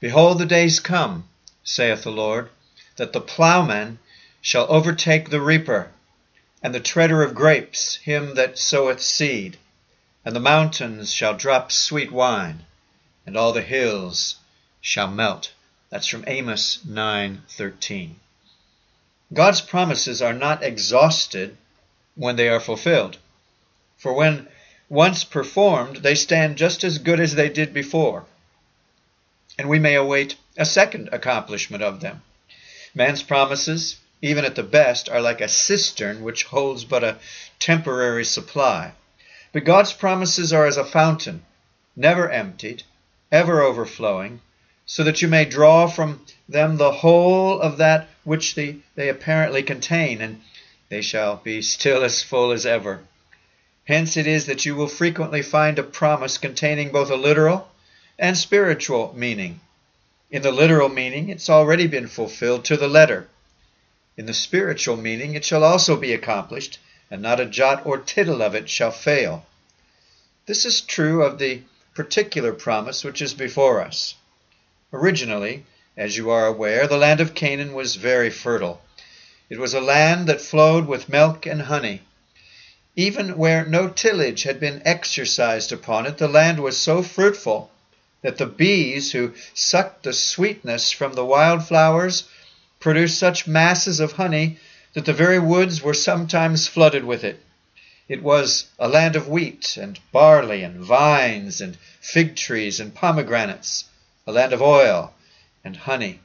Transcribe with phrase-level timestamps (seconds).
[0.00, 1.28] Behold, the days come,
[1.62, 2.48] saith the Lord
[2.96, 3.98] that the plowman
[4.40, 5.90] shall overtake the reaper,
[6.62, 9.58] and the treader of grapes him that soweth seed,
[10.24, 12.64] and the mountains shall drop sweet wine,
[13.26, 14.36] and all the hills
[14.80, 15.52] shall melt.
[15.90, 18.14] That's from Amos 9:13.
[19.32, 21.56] God's promises are not exhausted
[22.14, 23.18] when they are fulfilled.
[23.98, 24.48] For when
[24.88, 28.24] once performed, they stand just as good as they did before.
[29.58, 32.22] And we may await a second accomplishment of them.
[32.96, 37.18] Man's promises, even at the best, are like a cistern which holds but a
[37.58, 38.92] temporary supply.
[39.52, 41.44] But God's promises are as a fountain,
[41.94, 42.84] never emptied,
[43.30, 44.40] ever overflowing,
[44.86, 49.62] so that you may draw from them the whole of that which they, they apparently
[49.62, 50.40] contain, and
[50.88, 53.00] they shall be still as full as ever.
[53.84, 57.68] Hence it is that you will frequently find a promise containing both a literal
[58.18, 59.60] and spiritual meaning.
[60.28, 63.28] In the literal meaning, it's already been fulfilled to the letter.
[64.16, 68.42] In the spiritual meaning, it shall also be accomplished, and not a jot or tittle
[68.42, 69.46] of it shall fail.
[70.46, 71.62] This is true of the
[71.94, 74.16] particular promise which is before us.
[74.92, 75.64] Originally,
[75.96, 78.82] as you are aware, the land of Canaan was very fertile.
[79.48, 82.02] It was a land that flowed with milk and honey.
[82.96, 87.70] Even where no tillage had been exercised upon it, the land was so fruitful
[88.22, 92.24] that the bees who sucked the sweetness from the wild flowers
[92.80, 94.58] produced such masses of honey
[94.94, 97.40] that the very woods were sometimes flooded with it.
[98.08, 103.84] It was a land of wheat and barley and vines and fig trees and pomegranates,
[104.26, 105.12] a land of oil
[105.64, 106.20] and honey.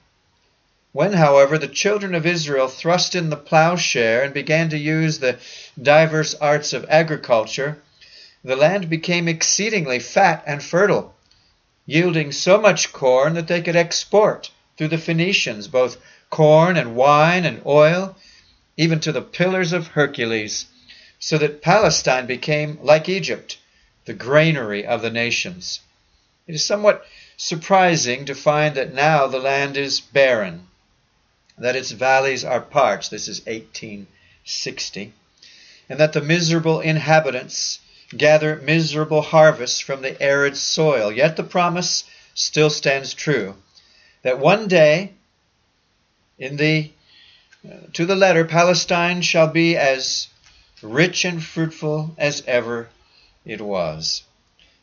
[0.93, 5.39] When, however, the children of Israel thrust in the plowshare and began to use the
[5.81, 7.81] diverse arts of agriculture,
[8.43, 11.15] the land became exceedingly fat and fertile
[11.91, 15.97] yielding so much corn that they could export through the Phoenicians both
[16.29, 18.15] corn and wine and oil,
[18.77, 20.67] even to the pillars of Hercules,
[21.19, 23.57] so that Palestine became, like Egypt,
[24.05, 25.81] the granary of the nations.
[26.47, 30.67] It is somewhat surprising to find that now the land is barren,
[31.57, 33.11] that its valleys are parched.
[33.11, 35.11] This is 1860.
[35.89, 37.80] And that the miserable inhabitants
[38.15, 41.11] gather miserable harvests from the arid soil.
[41.11, 43.55] Yet the promise still stands true
[44.23, 45.13] that one day,
[46.37, 46.91] in the
[47.65, 50.27] uh, to the letter, Palestine shall be as
[50.81, 52.89] rich and fruitful as ever
[53.45, 54.23] it was.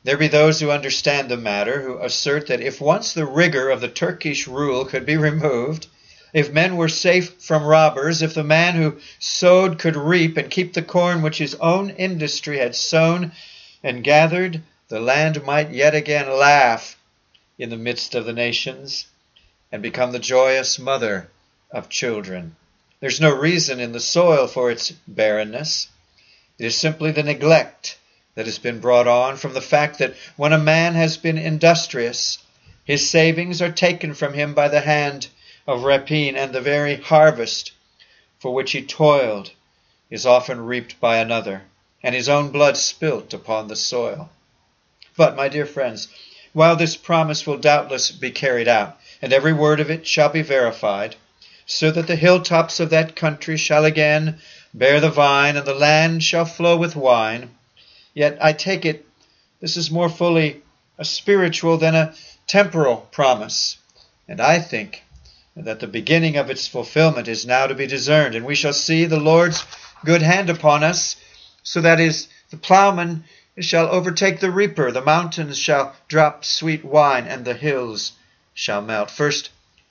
[0.05, 3.81] There be those who understand the matter, who assert that if once the rigor of
[3.81, 5.89] the Turkish rule could be removed,
[6.33, 10.73] if men were safe from robbers, if the man who sowed could reap and keep
[10.73, 13.33] the corn which his own industry had sown
[13.83, 16.97] and gathered, the land might yet again laugh
[17.59, 19.07] in the midst of the nations
[19.73, 21.29] and become the joyous mother
[21.71, 22.57] of children.
[23.01, 25.89] There's no reason in the soil for its barrenness.
[26.59, 27.97] It is simply the neglect
[28.35, 32.39] that has been brought on from the fact that when a man has been industrious,
[32.85, 35.29] his savings are taken from him by the hand
[35.69, 37.73] of rapine, and the very harvest
[38.39, 39.51] for which he toiled
[40.09, 41.63] is often reaped by another,
[42.03, 44.31] and his own blood spilt upon the soil.
[45.15, 46.09] But, my dear friends,
[46.55, 50.41] while this promise will doubtless be carried out, and every word of it shall be
[50.41, 51.17] verified,
[51.67, 54.41] so that the hilltops of that country shall again
[54.73, 57.51] bear the vine, and the land shall flow with wine,
[58.15, 59.05] yet I take it
[59.61, 60.63] this is more fully
[60.97, 62.15] a spiritual than a
[62.47, 63.77] temporal promise,
[64.27, 65.03] and I think
[65.59, 68.37] and that the beginning of its fulfillment is now to be discerned.
[68.37, 69.65] And we shall see the Lord's
[70.05, 71.17] good hand upon us,
[71.65, 73.25] so that is, the plowman
[73.59, 78.13] shall overtake the reaper, the mountains shall drop sweet wine, and the hills
[78.55, 79.11] shall melt.
[79.11, 79.51] First,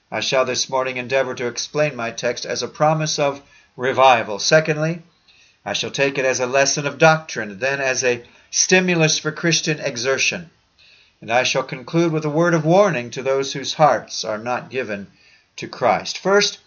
[0.10, 3.42] I shall this morning endeavor to explain my text as a promise of
[3.75, 4.40] revival.
[4.40, 5.02] Secondly,
[5.66, 9.81] I shall take it as a lesson of doctrine, then as a stimulus for Christian
[9.81, 10.50] exertion.
[11.20, 14.70] And I shall conclude with a word of warning to those whose hearts are not
[14.70, 15.08] given
[15.57, 16.18] to Christ.
[16.18, 16.59] First,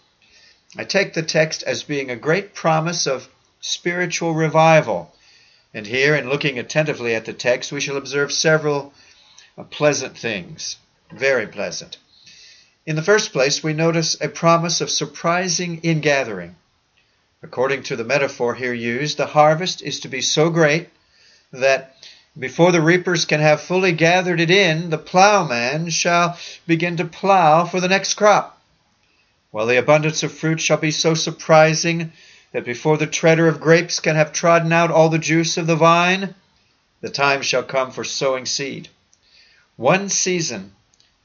[0.77, 3.27] I take the text as being a great promise of
[3.59, 5.13] spiritual revival.
[5.73, 8.93] And here, in looking attentively at the text, we shall observe several
[9.57, 10.77] uh, pleasant things,
[11.11, 11.97] very pleasant.
[12.85, 16.55] In the first place, we notice a promise of surprising ingathering.
[17.43, 20.89] According to the metaphor here used, the harvest is to be so great
[21.51, 21.95] that
[22.37, 27.65] before the reapers can have fully gathered it in, the plowman shall begin to plow
[27.65, 28.60] for the next crop.
[29.51, 32.13] While the abundance of fruit shall be so surprising
[32.53, 35.75] that before the treader of grapes can have trodden out all the juice of the
[35.75, 36.35] vine,
[37.01, 38.87] the time shall come for sowing seed.
[39.75, 40.73] One season,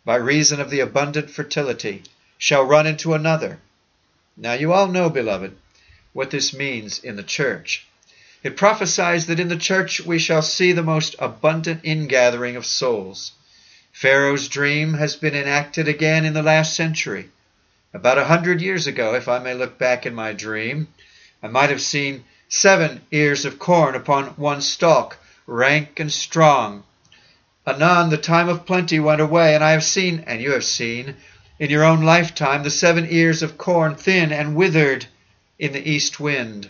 [0.05, 2.03] by reason of the abundant fertility,
[2.37, 3.61] shall run into another.
[4.37, 5.57] Now you all know, beloved,
[6.13, 7.87] what this means in the church.
[8.43, 13.33] It prophesies that in the church we shall see the most abundant ingathering of souls.
[13.93, 17.31] Pharaoh's dream has been enacted again in the last century.
[17.95, 20.89] About a hundred years ago, if I may look back in my dream,
[21.43, 26.85] I might have seen seven ears of corn upon one stalk, rank and strong.
[27.67, 31.17] Anon the time of plenty went away, and I have seen, and you have seen,
[31.59, 35.07] in your own lifetime, the seven ears of corn thin and withered
[35.59, 36.69] in the east wind.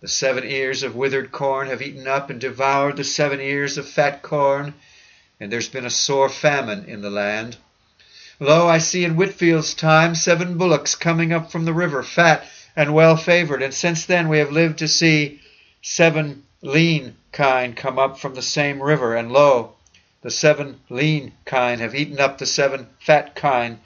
[0.00, 3.88] The seven ears of withered corn have eaten up and devoured the seven ears of
[3.88, 4.74] fat corn,
[5.38, 7.56] and there's been a sore famine in the land.
[8.40, 12.44] Lo, I see in Whitefield's time seven bullocks coming up from the river, fat
[12.74, 15.40] and well favored, and since then we have lived to see
[15.82, 19.74] seven lean kine come up from the same river, and lo,
[20.22, 23.78] the seven lean kine have eaten up the seven fat kine,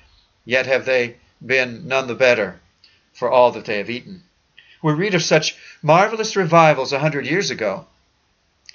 [0.44, 2.60] yet have they been none the better
[3.12, 4.22] for all that they have eaten.
[4.82, 7.86] We read of such marvelous revivals a hundred years ago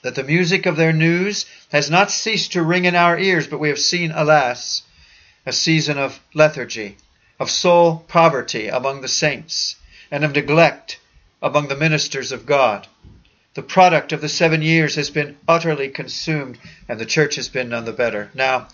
[0.01, 3.59] that the music of their news has not ceased to ring in our ears, but
[3.59, 4.81] we have seen, alas,
[5.45, 6.97] a season of lethargy,
[7.39, 9.75] of soul poverty among the saints,
[10.11, 10.99] and of neglect
[11.41, 12.87] among the ministers of God.
[13.53, 16.57] The product of the seven years has been utterly consumed,
[16.87, 18.29] and the church has been none the better.
[18.33, 18.67] Now,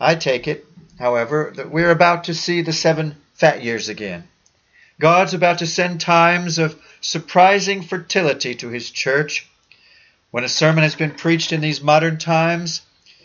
[0.00, 0.66] I take it,
[0.98, 4.24] however, that we're about to see the seven fat years again.
[4.98, 9.48] God's about to send times of surprising fertility to his church.
[10.30, 12.82] When a sermon has been preached in these modern times,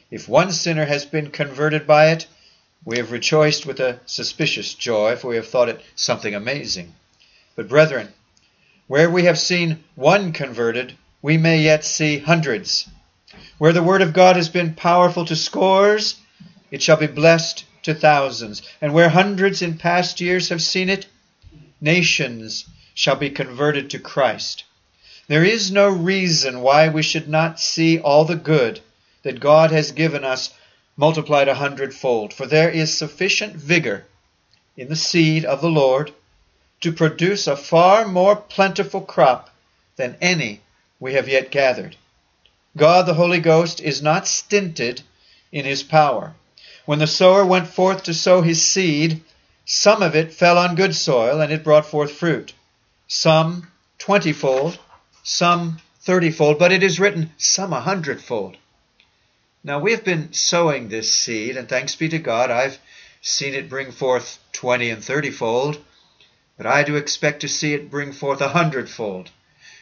[0.10, 2.28] if one sinner has been converted by it,
[2.86, 6.94] we have rejoiced with a suspicious joy, for we have thought it something amazing.
[7.56, 8.10] But, brethren,
[8.88, 12.88] where we have seen one converted, we may yet see hundreds.
[13.58, 16.18] Where the word of God has been powerful to scores,
[16.70, 18.62] it shall be blessed to thousands.
[18.80, 21.08] And where hundreds in past years have seen it,
[21.82, 24.64] nations shall be converted to Christ.
[25.28, 28.82] There is no reason why we should not see all the good
[29.24, 30.54] that God has given us
[30.98, 34.06] multiplied a hundredfold, for there is sufficient vigor
[34.78, 36.14] in the seed of the Lord
[36.82, 39.50] to produce a far more plentiful crop
[39.96, 40.62] than any
[41.00, 41.96] we have yet gathered.
[42.78, 45.02] God the Holy Ghost is not stinted
[45.52, 46.34] in his power.
[46.86, 49.22] When the sower went forth to sow his seed,
[49.66, 52.54] some of it fell on good soil, and it brought forth fruit.
[53.08, 53.68] Some
[53.98, 54.78] twentyfold,
[55.24, 58.58] some thirtyfold, but it is written, some a hundredfold.
[59.66, 62.78] Now we have been sowing this seed, and thanks be to God, I've
[63.20, 65.80] seen it bring forth twenty and thirtyfold,
[66.56, 69.32] but I do expect to see it bring forth a hundredfold.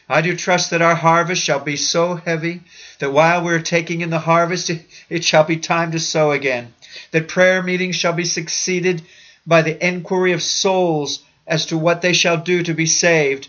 [0.08, 2.62] I do trust that our harvest shall be so heavy
[2.98, 4.70] that while we're taking in the harvest,
[5.10, 6.72] it shall be time to sow again.
[7.10, 9.02] That prayer meetings shall be succeeded
[9.46, 13.48] by the enquiry of souls as to what they shall do to be saved.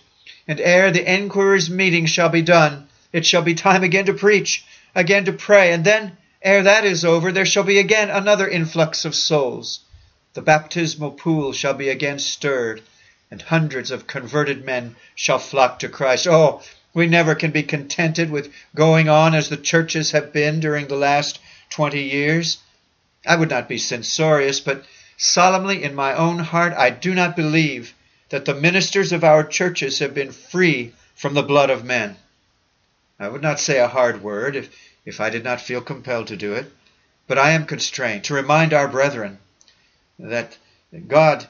[0.50, 4.66] And ere the enquirer's meeting shall be done, it shall be time again to preach,
[4.94, 9.04] again to pray, and then, ere that is over, there shall be again another influx
[9.04, 9.82] of souls.
[10.34, 12.82] The baptismal pool shall be again stirred,
[13.30, 16.28] and hundreds of converted men shall flock to Christ.
[16.28, 16.62] Oh,
[16.94, 20.96] we never can be contented with going on as the churches have been during the
[20.96, 22.60] last twenty years.
[23.26, 24.86] I would not be censorious, but
[25.18, 27.94] Solemnly in my own heart, I do not believe
[28.30, 32.18] that the ministers of our churches have been free from the blood of men.
[33.18, 34.70] I would not say a hard word if,
[35.06, 36.72] if I did not feel compelled to do it,
[37.28, 39.40] but I am constrained to remind our brethren
[40.20, 40.58] that
[41.08, 41.48] God,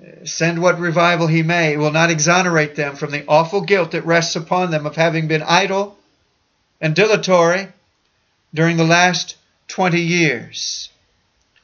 [0.00, 4.04] uh, send what revival He may, will not exonerate them from the awful guilt that
[4.04, 5.98] rests upon them of having been idle
[6.80, 7.68] and dilatory
[8.52, 9.36] during the last
[9.68, 10.88] twenty years.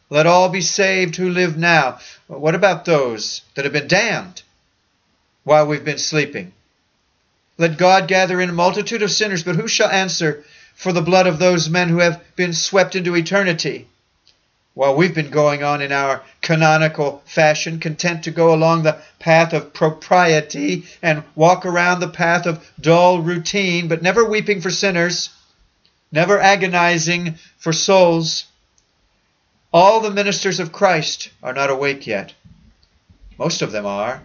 [0.08, 1.98] Let all be saved who live now.
[2.28, 4.42] But What about those that have been damned
[5.42, 6.52] while we've been sleeping?
[7.58, 10.44] Let God gather in a multitude of sinners, but who shall answer
[10.76, 13.88] for the blood of those men who have been swept into eternity?
[14.74, 19.54] While we've been going on in our canonical fashion, content to go along the path
[19.54, 25.30] of propriety and walk around the path of dull routine, but never weeping for sinners,
[26.12, 28.44] never agonizing for souls,
[29.72, 32.34] All the ministers of Christ are not awake yet.
[33.38, 34.22] Most of them are.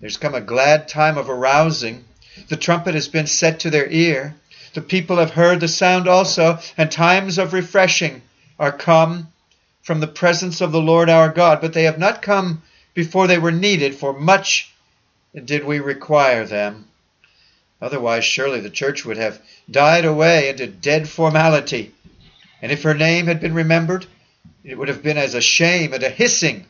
[0.00, 2.04] There's come a glad time of arousing.
[2.48, 4.34] The trumpet has been set to their ear.
[4.74, 8.22] The people have heard the sound also, and times of refreshing
[8.58, 9.32] are come
[9.82, 11.60] from the presence of the Lord our God.
[11.60, 12.62] But they have not come
[12.94, 14.72] before they were needed, for much
[15.44, 16.86] did we require them.
[17.80, 21.92] Otherwise, surely the church would have died away into dead formality.
[22.60, 24.06] And if her name had been remembered,
[24.62, 26.66] it would have been as a shame and a hissing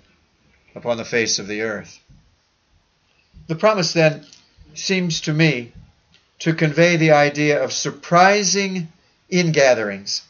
[0.75, 1.99] upon the face of the earth.
[3.49, 4.25] The promise then
[4.75, 5.73] seems to me
[6.41, 8.89] to convey the idea of surprising
[9.29, 10.23] ingatherings.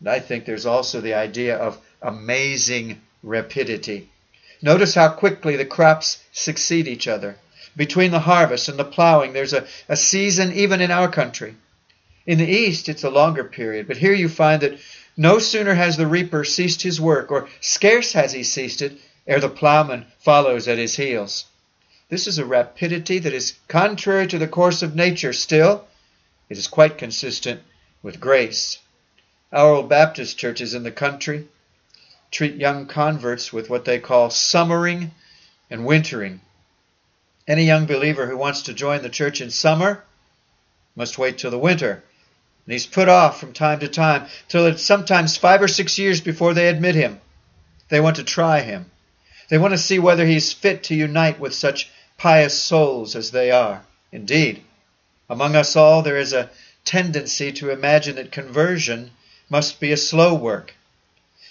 [0.00, 4.08] And I think there's also the idea of amazing rapidity.
[4.62, 7.36] Notice how quickly the crops succeed each other.
[7.76, 11.54] Between the harvest and the plowing, there's a, a season even in our country.
[12.26, 14.78] In the East, it's a longer period, but here you find that
[15.16, 18.92] no sooner has the reaper ceased his work, or scarce has he ceased it,
[19.26, 21.46] ere the plowman follows at his heels.
[22.10, 25.34] This is a rapidity that is contrary to the course of nature.
[25.34, 25.86] Still,
[26.48, 27.60] it is quite consistent
[28.02, 28.78] with grace.
[29.52, 31.48] Our old Baptist churches in the country
[32.30, 35.10] treat young converts with what they call summering
[35.68, 36.40] and wintering.
[37.46, 40.02] Any young believer who wants to join the church in summer
[40.96, 42.02] must wait till the winter.
[42.64, 46.22] And he's put off from time to time till it's sometimes five or six years
[46.22, 47.20] before they admit him.
[47.90, 48.90] They want to try him.
[49.50, 53.50] They want to see whether he's fit to unite with such pious souls as they
[53.50, 53.84] are.
[54.12, 54.62] Indeed,
[55.30, 56.50] among us all there is a
[56.84, 59.12] tendency to imagine that conversion
[59.48, 60.74] must be a slow work.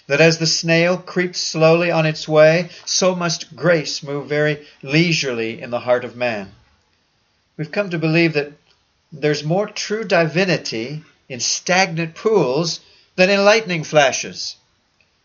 [0.06, 5.60] That as the snail creeps slowly on its way, so must grace move very leisurely
[5.60, 6.52] in the heart of man.
[7.56, 8.52] We've come to believe that
[9.10, 12.80] there's more true divinity in stagnant pools
[13.16, 14.56] than in lightning flashes.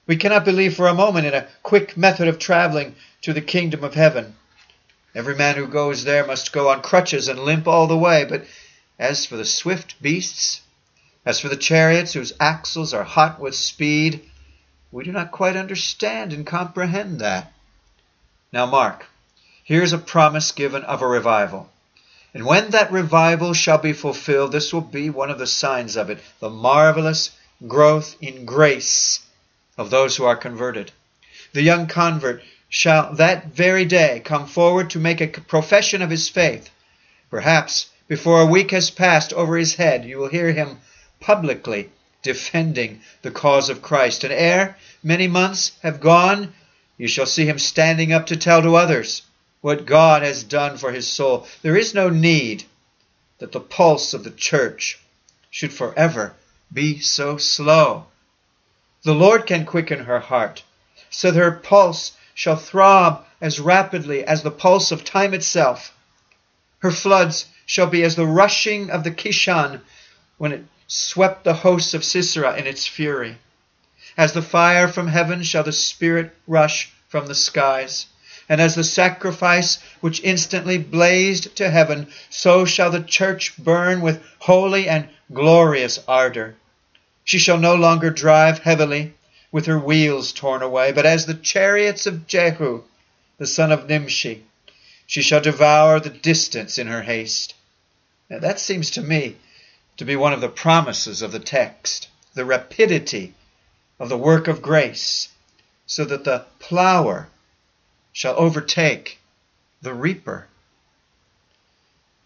[0.08, 3.84] We cannot believe for a moment in a quick method of traveling to the kingdom
[3.84, 4.36] of heaven.
[5.16, 8.26] Every man who goes there must go on crutches and limp all the way.
[8.26, 8.46] But
[8.98, 10.62] as for the swift beasts,
[11.26, 14.30] as for the chariots whose axles are hot with speed,
[14.92, 17.54] we do not quite understand and comprehend that.
[18.52, 19.08] Now, mark,
[19.64, 21.72] here is a promise given of a revival.
[22.34, 26.10] And when that revival shall be fulfilled, this will be one of the signs of
[26.10, 27.32] it the marvelous
[27.68, 29.20] growth in grace
[29.78, 30.92] of those who are converted.
[31.54, 32.42] The young convert
[32.76, 36.72] shall that very day come forward to make a profession of his faith.
[37.30, 40.80] Perhaps before a week has passed over his head, you will hear him
[41.20, 41.92] publicly
[42.24, 44.24] defending the cause of Christ.
[44.24, 46.52] And ere many months have gone,
[46.98, 49.22] you shall see him standing up to tell to others
[49.62, 51.46] what God has done for his soul.
[51.62, 52.64] There is no need
[53.38, 55.00] that the pulse of the church
[55.52, 56.34] should forever
[56.74, 58.08] be so slow.
[59.04, 60.64] The Lord can quicken her heart,
[61.12, 65.94] so that her pulse shall throb as rapidly as the pulse of time itself.
[66.80, 69.82] Her floods shall be as the rushing of the Kishon
[70.38, 73.38] when it swept the hosts of Sisera in its fury.
[74.18, 78.08] As the fire from heaven shall the Spirit rush from the skies.
[78.50, 84.22] And as the sacrifice which instantly blazed to heaven, so shall the church burn with
[84.40, 86.56] holy and glorious ardor.
[87.24, 89.14] She shall no longer drive heavily,
[89.54, 92.82] with her wheels torn away, but as the chariots of Jehu,
[93.38, 94.44] the son of Nimshi,
[95.06, 97.54] she shall devour the distance in her haste.
[98.32, 99.38] Now that seems to me
[99.98, 103.36] to be one of the promises of the text, the rapidity
[104.00, 105.30] of the work of grace,
[105.86, 107.30] so that the plower
[108.12, 109.20] shall overtake
[109.84, 110.48] the reaper.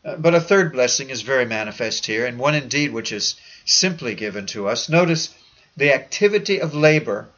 [0.06, 4.16] Uh, but a third blessing is very manifest here, and one indeed which is simply
[4.16, 4.88] given to us.
[4.88, 5.36] Notice
[5.78, 7.30] the activity of labor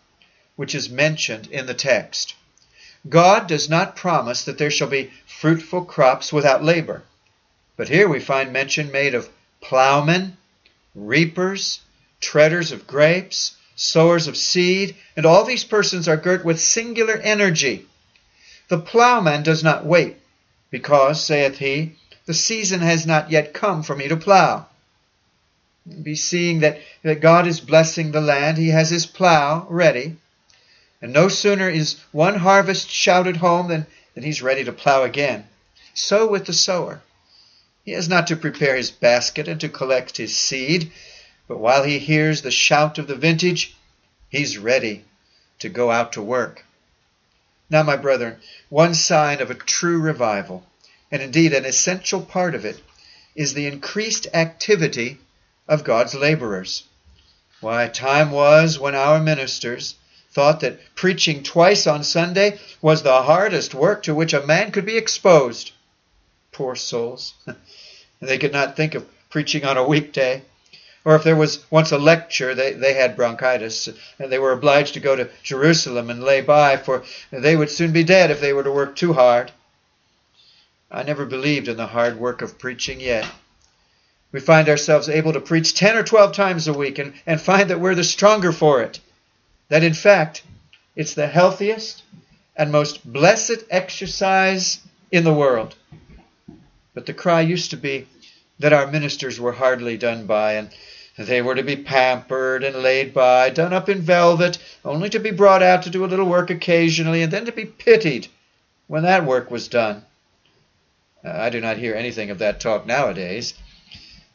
[0.56, 2.34] which is mentioned in the text.
[3.08, 7.04] God does not promise that there shall be fruitful crops without labor.
[7.78, 9.30] But here we find mention made of
[9.62, 10.36] plowmen,
[10.96, 11.80] reapers,
[12.20, 17.86] treaders of grapes, sowers of seed, and all these persons are girt with singular energy.
[18.68, 20.18] The plowman does not wait,
[20.70, 24.68] because, saith he, the season has not yet come for me to plow.
[26.04, 30.18] Be seeing that, that God is blessing the land, he has his plow ready.
[31.02, 35.48] And no sooner is one harvest shouted home than, than he's ready to plow again.
[35.94, 37.02] So with the sower.
[37.86, 40.92] He has not to prepare his basket and to collect his seed,
[41.48, 43.76] but while he hears the shout of the vintage,
[44.30, 45.06] he's ready
[45.60, 46.66] to go out to work.
[47.70, 48.38] Now, my brethren,
[48.70, 50.66] one sign of a true revival,
[51.12, 52.82] and indeed an essential part of it,
[53.36, 55.20] is the increased activity
[55.70, 56.84] of God's laborers.
[57.62, 59.96] Why, time was when our ministers,
[60.32, 64.86] thought that preaching twice on Sunday was the hardest work to which a man could
[64.86, 65.72] be exposed.
[66.52, 67.34] Poor souls.
[68.22, 70.42] they could not think of preaching on a weekday.
[71.06, 74.96] Or if there was once a lecture, they, they had bronchitis, and they were obliged
[74.96, 78.54] to go to Jerusalem and lay by, for they would soon be dead if they
[78.54, 79.52] were to work too hard.
[80.92, 83.26] I never believed in the hard work of preaching yet.
[84.32, 87.70] We find ourselves able to preach 10 or 12 times a week and, and find
[87.70, 89.00] that we're the stronger for it.
[89.70, 90.44] That in fact,
[90.96, 92.04] it's the healthiest
[92.56, 94.82] and most blessed exercise
[95.12, 95.76] in the world.
[96.94, 98.08] But the cry used to be
[98.60, 100.70] that our ministers were hardly done by, and
[101.18, 105.32] they were to be pampered and laid by, done up in velvet, only to be
[105.32, 108.28] brought out to do a little work occasionally, and then to be pitied
[108.88, 110.04] when that work was done.
[111.24, 113.54] Uh, I do not hear anything of that talk nowadays.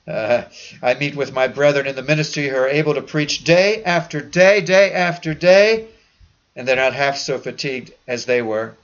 [0.06, 0.42] Uh,
[0.82, 4.20] I meet with my brethren in the ministry who are able to preach day after
[4.20, 5.86] day, day after day,
[6.54, 8.76] and they're not half so fatigued as they were.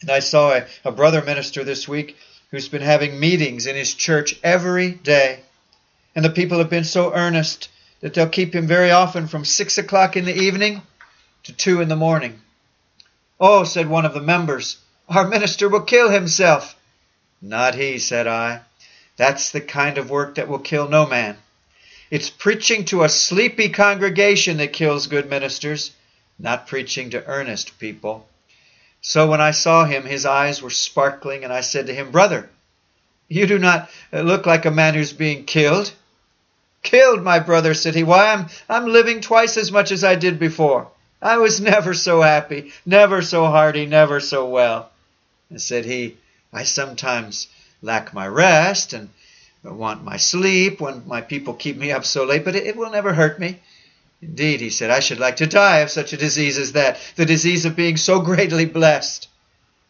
[0.00, 2.16] And I saw a, a brother minister this week
[2.50, 5.40] who's been having meetings in his church every day.
[6.14, 7.68] And the people have been so earnest
[8.00, 10.82] that they'll keep him very often from six o'clock in the evening
[11.44, 12.40] to two in the morning.
[13.38, 16.76] Oh, said one of the members, our minister will kill himself.
[17.42, 18.62] Not he, said I.
[19.18, 21.36] That's the kind of work that will kill no man.
[22.10, 25.90] It's preaching to a sleepy congregation that kills good ministers,
[26.38, 28.26] not preaching to earnest people.
[29.02, 32.48] So when I saw him, his eyes were sparkling, and I said to him, Brother,
[33.28, 35.92] you do not look like a man who's being killed.
[36.82, 38.04] Killed, my brother, said he.
[38.04, 40.90] Why, I'm, I'm living twice as much as I did before.
[41.20, 44.90] I was never so happy, never so hearty, never so well.
[45.50, 46.16] And said he,
[46.52, 47.48] I sometimes
[47.82, 49.10] lack my rest and
[49.62, 52.90] want my sleep when my people keep me up so late, but it, it will
[52.90, 53.60] never hurt me.
[54.20, 57.26] Indeed, he said, I should like to die of such a disease as that, the
[57.26, 59.28] disease of being so greatly blessed.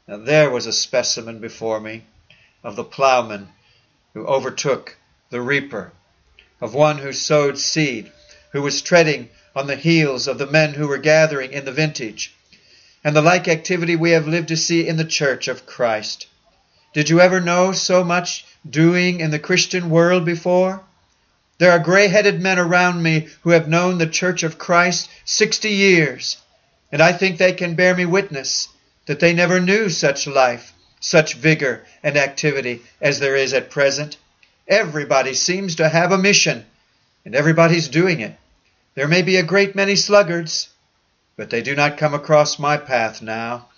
[0.06, 2.04] Now there was a specimen before me
[2.62, 3.48] of the plowman
[4.14, 4.96] who overtook
[5.30, 5.92] the reaper,
[6.60, 8.10] of one who sowed seed,
[8.52, 12.34] who was treading on the heels of the men who were gathering in the vintage,
[13.04, 16.26] and the like activity we have lived to see in the church of Christ.
[16.94, 20.82] Did you ever know so much doing in the Christian world before?
[21.58, 25.68] There are gray headed men around me who have known the Church of Christ 60
[25.68, 26.38] years,
[26.90, 28.68] and I think they can bear me witness
[29.06, 34.16] that they never knew such life, such vigor and activity as there is at present.
[34.66, 36.64] Everybody seems to have a mission,
[37.24, 38.36] and everybody's doing it.
[38.94, 40.68] There may be a great many sluggards,
[41.36, 43.68] but they do not come across my path now.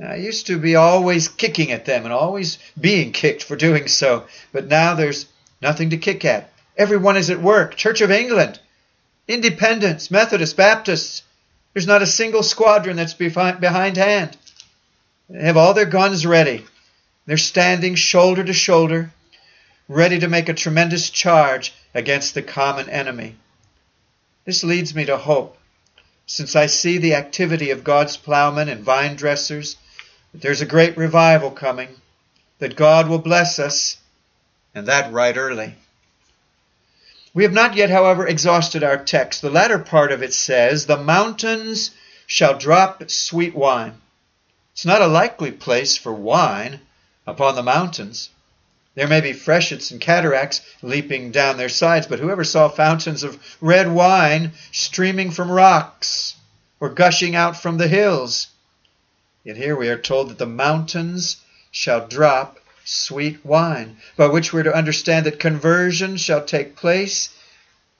[0.00, 4.26] I used to be always kicking at them and always being kicked for doing so,
[4.52, 5.26] but now there's
[5.60, 6.52] nothing to kick at.
[6.76, 7.74] Everyone is at work.
[7.74, 8.60] Church of England,
[9.26, 11.24] Independents, Methodists, Baptists.
[11.74, 14.36] There's not a single squadron that's behind hand.
[15.28, 16.64] They have all their guns ready.
[17.26, 19.10] They're standing shoulder to shoulder,
[19.88, 23.34] ready to make a tremendous charge against the common enemy.
[24.44, 25.58] This leads me to hope,
[26.24, 29.76] since I see the activity of God's plowmen and vine dressers
[30.32, 31.88] that there's a great revival coming,
[32.58, 33.96] that God will bless us,
[34.74, 35.74] and that right early.
[37.34, 39.42] We have not yet, however, exhausted our text.
[39.42, 41.92] The latter part of it says, The mountains
[42.26, 43.94] shall drop sweet wine.
[44.72, 46.80] It's not a likely place for wine
[47.26, 48.30] upon the mountains.
[48.94, 53.38] There may be freshets and cataracts leaping down their sides, but whoever saw fountains of
[53.60, 56.34] red wine streaming from rocks
[56.80, 58.48] or gushing out from the hills?
[59.48, 61.38] Yet here we are told that the mountains
[61.70, 67.30] shall drop sweet wine, by which we're to understand that conversion shall take place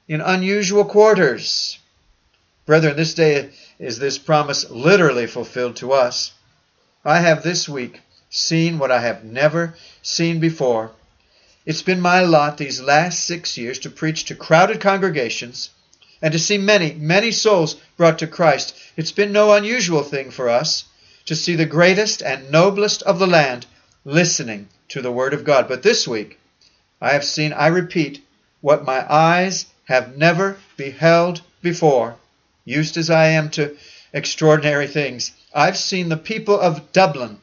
[0.07, 1.79] in unusual quarters.
[2.67, 6.33] Brethren, this day is this promise literally fulfilled to us.
[7.03, 10.91] I have this week seen what I have never seen before.
[11.65, 15.71] It's been my lot these last six years to preach to crowded congregations
[16.21, 18.77] and to see many, many souls brought to Christ.
[18.99, 20.85] It's been no unusual thing for us
[21.29, 23.67] to see the greatest and noblest of the land
[24.07, 25.69] listening to the Word of God.
[25.69, 26.41] But this week,
[27.03, 28.25] I have seen, I repeat,
[28.63, 32.17] what my eyes have never beheld before.
[32.65, 33.77] Used as I am to
[34.11, 37.41] extraordinary things, I've seen the people of Dublin,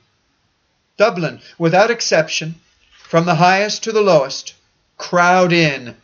[0.98, 2.56] Dublin, without exception,
[3.04, 4.56] from the highest to the lowest,
[4.98, 5.96] crowd in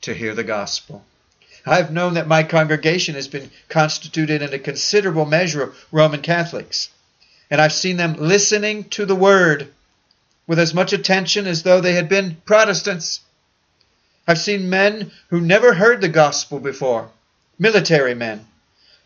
[0.00, 1.04] to hear the gospel.
[1.64, 6.90] I've known that my congregation has been constituted in a considerable measure of Roman Catholics
[7.50, 9.68] and I've seen them listening to the word
[10.46, 13.20] with as much attention as though they had been Protestants.
[14.26, 17.10] I've seen men who never heard the gospel before,
[17.58, 18.46] military men,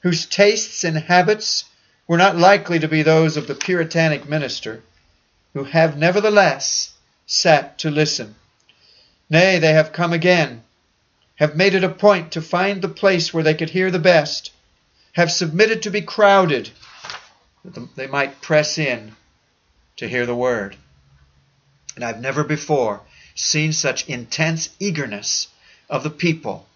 [0.00, 1.64] whose tastes and habits
[2.06, 4.82] were not likely to be those of the Puritanic minister,
[5.52, 6.92] who have nevertheless
[7.26, 8.34] sat to listen.
[9.28, 10.62] Nay, they have come again,
[11.36, 14.50] have made it a point to find the place where they could hear the best,
[15.12, 16.70] have submitted to be crowded,
[17.74, 19.12] that they might press in
[19.96, 20.76] to hear the word.
[21.96, 23.00] And I've never before
[23.34, 25.48] seen such intense eagerness
[25.88, 26.66] of the people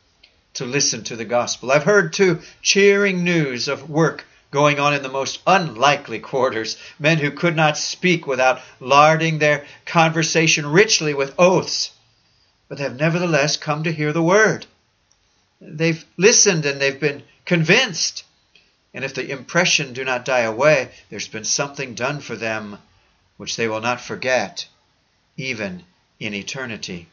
[0.55, 1.71] to listen to the gospel.
[1.71, 7.19] I've heard, too, cheering news of work going on in the most unlikely quarters, men
[7.19, 11.91] who could not speak without larding their conversation richly with oaths,
[12.69, 14.67] but have nevertheless come to hear the word.
[15.61, 18.25] They've listened and they've been convinced.
[18.95, 22.79] And if the impression do not die away, there's been something done for them
[23.37, 24.67] which they will not forget,
[25.37, 25.85] even
[26.21, 27.09] in eternity.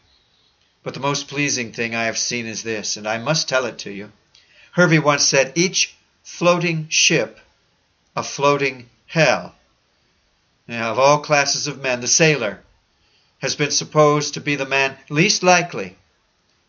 [0.84, 3.80] But the most pleasing thing I have seen is this, and I must tell it
[3.80, 4.12] to you.
[4.74, 7.40] Hervey once said, Each floating ship
[8.16, 9.56] a floating hell.
[10.68, 12.62] Now, of all classes of men, the sailor
[13.42, 15.96] has been supposed to be the man least likely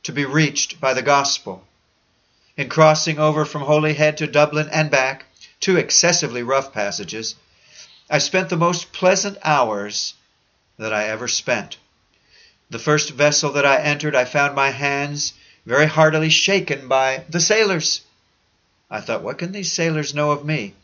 [0.05, 1.67] to be reached by the gospel.
[2.57, 5.25] In crossing over from Holyhead to Dublin and back,
[5.61, 7.37] two excessively rough passages,
[8.11, 10.15] I spent the most pleasant hours
[10.79, 11.77] that I ever spent.
[12.71, 15.35] The first vessel that I entered, I found my hands
[15.67, 18.01] very heartily shaken by the sailors.
[18.91, 20.75] I thought, what can these sailors know of me?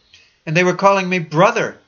[0.45, 1.79] And they were calling me brother.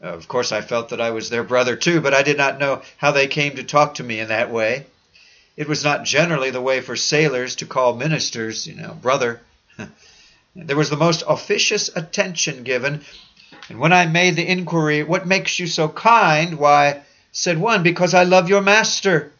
[0.00, 2.82] Of course, I felt that I was their brother too, but I did not know
[2.96, 4.86] how they came to talk to me in that way.
[5.56, 9.40] It was not generally the way for sailors to call ministers, you know, brother.
[10.56, 13.02] there was the most officious attention given.
[13.68, 16.58] And when I made the inquiry, What makes you so kind?
[16.58, 19.32] Why, said one, Because I love your master,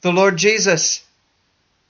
[0.00, 1.04] the Lord Jesus.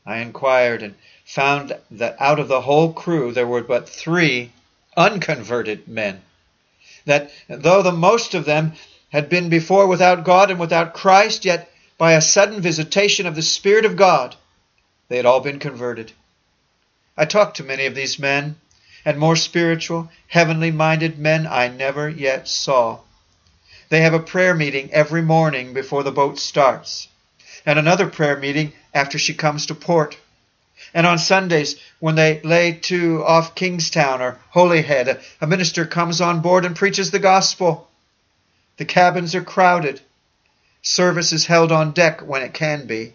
[0.07, 4.53] I inquired, and found that out of the whole crew there were but three
[4.97, 6.21] unconverted men.
[7.07, 8.75] That though the most of them
[9.11, 13.43] had been before without God and without Christ, yet by a sudden visitation of the
[13.43, 14.37] Spirit of God,
[15.09, 16.13] they had all been converted.
[17.17, 18.57] I talked to many of these men,
[19.05, 23.01] and more spiritual, heavenly minded men I never yet saw.
[23.91, 27.09] They have a prayer meeting every morning before the boat starts,
[27.65, 30.17] and another prayer meeting after she comes to port.
[30.93, 36.41] And on Sundays, when they lay to off Kingstown or Holyhead, a minister comes on
[36.41, 37.89] board and preaches the gospel.
[38.79, 40.01] The cabins are crowded.
[40.85, 43.15] Service is held on deck when it can be.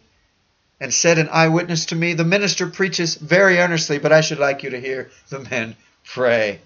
[0.82, 4.64] And said an eyewitness to me, the minister preaches very earnestly, but I should like
[4.64, 6.62] you to hear the men pray.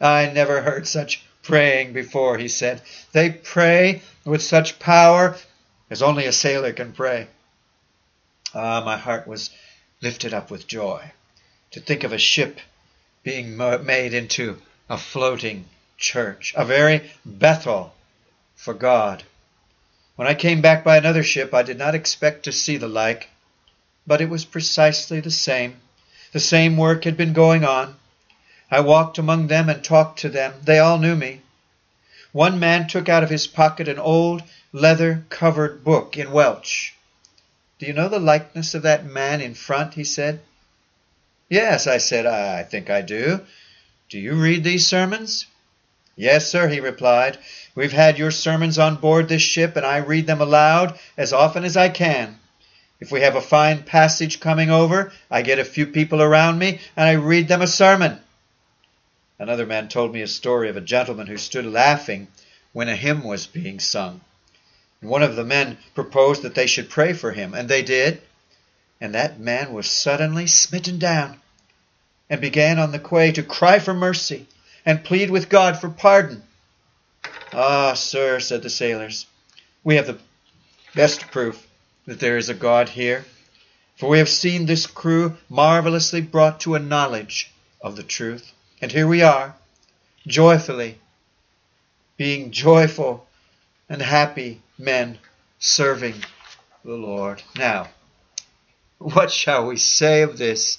[0.00, 2.82] I never heard such praying before, he said.
[3.12, 5.36] They pray with such power
[5.90, 7.28] as only a sailor can pray.
[8.54, 9.50] Ah, my heart was
[10.00, 11.12] lifted up with joy.
[11.70, 12.60] To think of a ship
[13.22, 14.60] being made into
[14.90, 15.64] a floating
[15.96, 17.94] church, a very Bethel
[18.54, 19.22] for God.
[20.22, 23.28] When I came back by another ship, I did not expect to see the like,
[24.06, 25.80] but it was precisely the same.
[26.30, 27.96] The same work had been going on.
[28.70, 30.54] I walked among them and talked to them.
[30.62, 31.40] They all knew me.
[32.30, 36.92] One man took out of his pocket an old leather covered book in Welsh.
[37.80, 39.94] Do you know the likeness of that man in front?
[39.94, 40.38] he said.
[41.48, 43.40] Yes, I said, I think I do.
[44.08, 45.46] Do you read these sermons?
[46.16, 47.38] Yes, sir, he replied.
[47.74, 51.64] We've had your sermons on board this ship, and I read them aloud as often
[51.64, 52.38] as I can.
[53.00, 56.80] If we have a fine passage coming over, I get a few people around me,
[56.96, 58.20] and I read them a sermon.
[59.38, 62.28] Another man told me a story of a gentleman who stood laughing
[62.72, 64.20] when a hymn was being sung.
[65.00, 68.20] And one of the men proposed that they should pray for him, and they did.
[69.00, 71.40] And that man was suddenly smitten down
[72.28, 74.46] and began on the quay to cry for mercy
[74.84, 76.42] and plead with God for pardon.
[77.52, 79.26] Ah, sir, said the sailors,
[79.84, 80.18] we have the
[80.94, 81.66] best proof
[82.06, 83.24] that there is a God here,
[83.96, 88.52] for we have seen this crew marvelously brought to a knowledge of the truth.
[88.80, 89.54] And here we are,
[90.26, 90.98] joyfully,
[92.16, 93.26] being joyful
[93.88, 95.18] and happy men
[95.58, 96.14] serving
[96.84, 97.42] the Lord.
[97.56, 97.88] Now,
[98.98, 100.78] what shall we say of this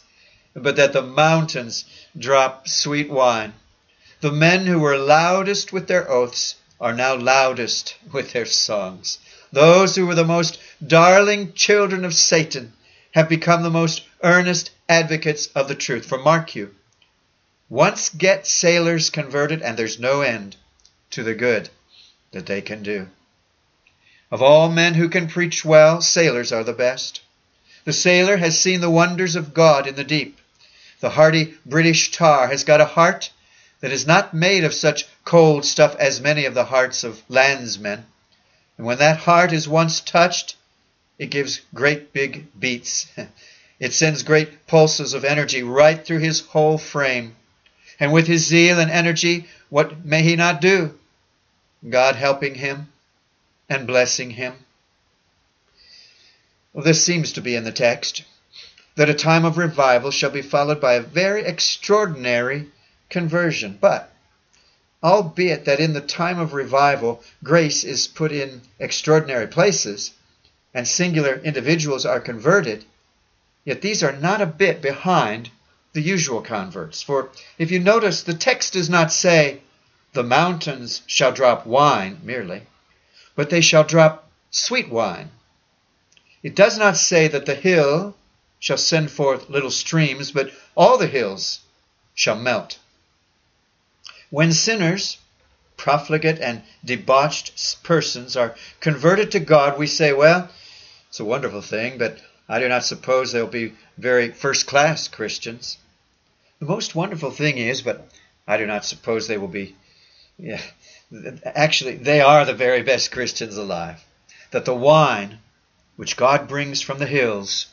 [0.55, 1.85] but that the mountains
[2.17, 3.53] drop sweet wine?
[4.23, 9.17] The men who were loudest with their oaths are now loudest with their songs.
[9.51, 12.71] Those who were the most darling children of Satan
[13.11, 16.05] have become the most earnest advocates of the truth.
[16.05, 16.73] For mark you,
[17.67, 20.55] once get sailors converted, and there's no end
[21.11, 21.69] to the good
[22.31, 23.09] that they can do.
[24.31, 27.19] Of all men who can preach well, sailors are the best.
[27.83, 30.39] The sailor has seen the wonders of God in the deep.
[31.01, 33.29] The hardy British tar has got a heart
[33.83, 38.05] that is not made of such cold stuff as many of the hearts of landsmen.
[38.77, 40.55] And when that heart is once touched,
[41.19, 43.07] it gives great big beats.
[43.79, 47.35] It sends great pulses of energy right through his whole frame.
[47.99, 50.97] And with his zeal and energy, what may he not do?
[51.89, 52.87] God helping him
[53.67, 54.53] and blessing him.
[56.71, 58.23] Well, this seems to be in the text
[58.95, 62.67] that a time of revival shall be followed by a very extraordinary
[63.13, 63.77] conversion.
[63.79, 64.11] But,
[65.01, 70.11] albeit that in the time of revival grace is put in extraordinary places
[70.73, 72.83] and singular individuals are converted,
[73.63, 75.49] yet these are not a bit behind
[75.93, 77.01] the usual converts.
[77.01, 79.61] For if you notice, the text does not say,
[80.13, 82.63] the mountains shall drop wine merely,
[83.35, 85.29] but they shall drop sweet wine.
[86.41, 88.15] It does not say that the hill
[88.59, 91.59] shall send forth little streams, but all the hills
[92.15, 92.79] shall melt.
[94.33, 95.19] When sinners,
[95.77, 100.49] profligate and debauched persons are converted to God, we say, well,
[101.07, 102.17] it's a wonderful thing, but
[102.49, 105.77] I do not suppose they'll be very first class Christians.
[106.57, 108.09] The most wonderful thing is, but
[108.47, 109.75] I do not suppose they will be,
[110.39, 110.61] yeah,
[111.45, 114.03] actually, they are the very best Christians alive.
[114.49, 115.37] That the wine
[115.95, 117.67] which God brings from the hills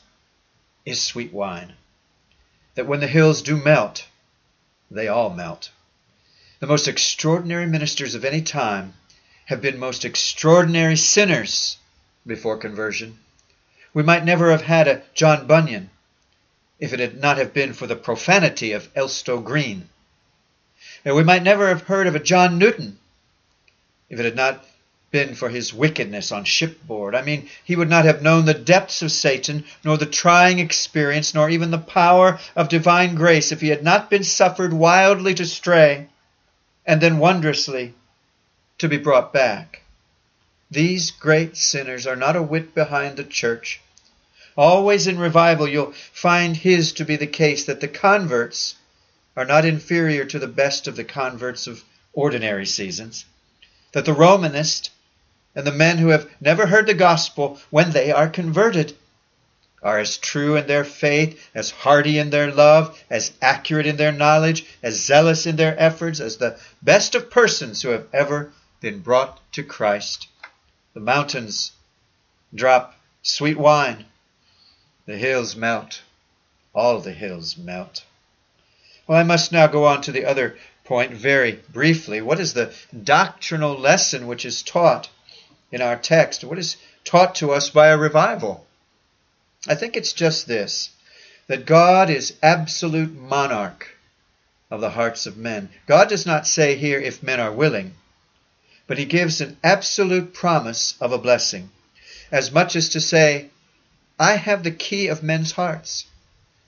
[0.84, 1.72] is sweet wine.
[2.74, 4.06] That when the hills do melt,
[4.90, 5.70] they all melt.
[6.60, 8.92] The most extraordinary ministers of any time
[9.46, 11.78] have been most extraordinary sinners
[12.26, 13.18] before conversion.
[13.94, 15.88] We might never have had a John Bunyan
[16.78, 19.88] if it had not have been for the profanity of Elstow Green.
[21.02, 22.98] And we might never have heard of a John Newton
[24.10, 24.62] if it had not
[25.10, 27.14] been for his wickedness on shipboard.
[27.14, 31.32] I mean, he would not have known the depths of Satan, nor the trying experience,
[31.32, 35.46] nor even the power of divine grace if he had not been suffered wildly to
[35.46, 36.08] stray
[36.90, 37.94] and then wondrously
[38.76, 39.82] to be brought back.
[40.72, 43.80] These great sinners are not a whit behind the church.
[44.56, 48.74] Always in revival, you'll find his to be the case that the converts
[49.36, 53.24] are not inferior to the best of the converts of ordinary seasons.
[53.92, 54.90] That the Romanist
[55.54, 58.96] and the men who have never heard the gospel, when they are converted,
[59.82, 64.12] are as true in their faith, as hearty in their love, as accurate in their
[64.12, 69.00] knowledge, as zealous in their efforts as the best of persons who have ever been
[69.00, 70.28] brought to Christ.
[70.94, 71.72] The mountains
[72.54, 74.04] drop sweet wine,
[75.06, 76.02] the hills melt,
[76.74, 78.04] all the hills melt.
[79.06, 82.20] Well, I must now go on to the other point very briefly.
[82.20, 85.08] What is the doctrinal lesson which is taught
[85.72, 86.44] in our text?
[86.44, 88.66] What is taught to us by a revival?
[89.66, 90.90] I think it's just this
[91.46, 93.96] that God is absolute monarch
[94.70, 95.68] of the hearts of men.
[95.86, 97.94] God does not say here if men are willing,
[98.86, 101.70] but he gives an absolute promise of a blessing,
[102.30, 103.50] as much as to say,
[104.18, 106.06] I have the key of men's hearts.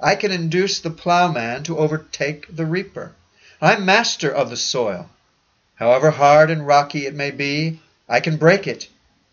[0.00, 3.12] I can induce the plowman to overtake the reaper.
[3.60, 5.08] I'm master of the soil.
[5.76, 8.88] However hard and rocky it may be, I can break it,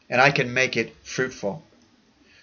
[0.09, 1.63] and I can make it fruitful.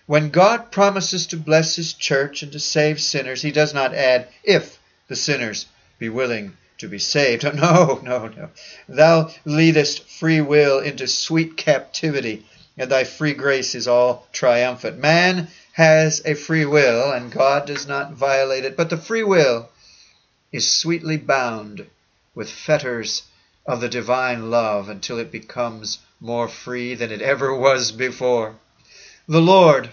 [0.07, 4.29] When God promises to bless his church and to save sinners, he does not add,
[4.45, 5.66] if the sinners
[5.99, 7.42] be willing to be saved.
[7.55, 8.51] No, no, no.
[8.88, 12.47] Thou leadest free will into sweet captivity,
[12.79, 14.99] and thy free grace is all triumphant.
[14.99, 19.71] Man has a free will, and God does not violate it, but the free will
[20.53, 21.85] is sweetly bound
[22.33, 23.25] with fetters
[23.66, 28.55] of the divine love until it becomes more free than it ever was before.
[29.29, 29.91] The Lord,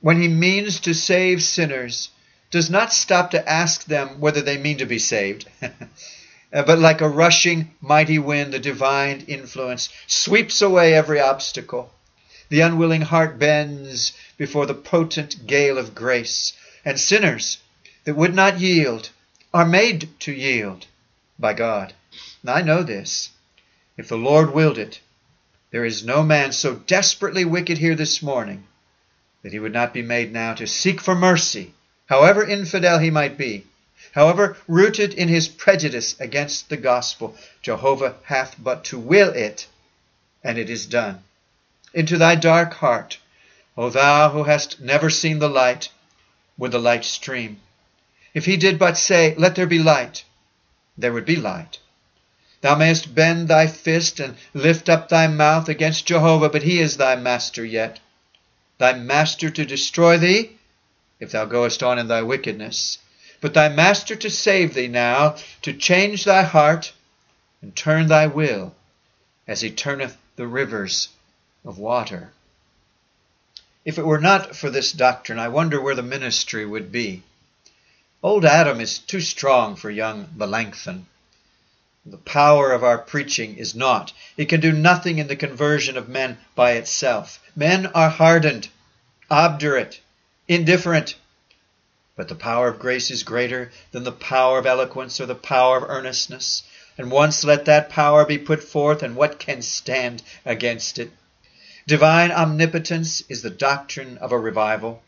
[0.00, 2.10] when he means to save sinners,
[2.50, 5.48] does not stop to ask them whether they mean to be saved.
[6.50, 11.92] but like a rushing mighty wind, the divine influence sweeps away every obstacle.
[12.50, 16.52] The unwilling heart bends before the potent gale of grace,
[16.84, 17.58] and sinners
[18.04, 19.08] that would not yield
[19.54, 20.86] are made to yield
[21.38, 21.94] by God.
[22.42, 23.30] And I know this.
[23.96, 25.00] If the Lord willed it,
[25.70, 28.66] there is no man so desperately wicked here this morning
[29.42, 31.74] that he would not be made now to seek for mercy,
[32.06, 33.64] however infidel he might be,
[34.12, 37.36] however rooted in his prejudice against the gospel.
[37.62, 39.66] Jehovah hath but to will it,
[40.42, 41.22] and it is done.
[41.92, 43.18] Into thy dark heart,
[43.76, 45.90] O thou who hast never seen the light,
[46.56, 47.60] would the light stream.
[48.34, 50.24] If he did but say, Let there be light,
[50.96, 51.78] there would be light.
[52.66, 56.96] Thou mayest bend thy fist and lift up thy mouth against Jehovah, but he is
[56.96, 58.00] thy master yet
[58.78, 60.58] thy master to destroy thee,
[61.20, 62.98] if thou goest on in thy wickedness.
[63.40, 66.92] but thy master to save thee now, to change thy heart
[67.62, 68.74] and turn thy will,
[69.46, 71.10] as he turneth the rivers
[71.64, 72.32] of water.
[73.84, 77.22] If it were not for this doctrine, I wonder where the ministry would be.
[78.24, 81.06] Old Adam is too strong for young Melanchthon.
[82.08, 84.12] The power of our preaching is naught.
[84.36, 87.40] It can do nothing in the conversion of men by itself.
[87.56, 88.68] Men are hardened,
[89.28, 89.98] obdurate,
[90.46, 91.16] indifferent.
[92.14, 95.78] But the power of grace is greater than the power of eloquence or the power
[95.78, 96.62] of earnestness.
[96.96, 101.10] And once let that power be put forth, and what can stand against it?
[101.88, 105.02] Divine omnipotence is the doctrine of a revival.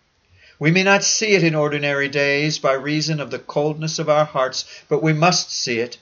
[0.58, 4.24] We may not see it in ordinary days by reason of the coldness of our
[4.24, 5.98] hearts, but we must see it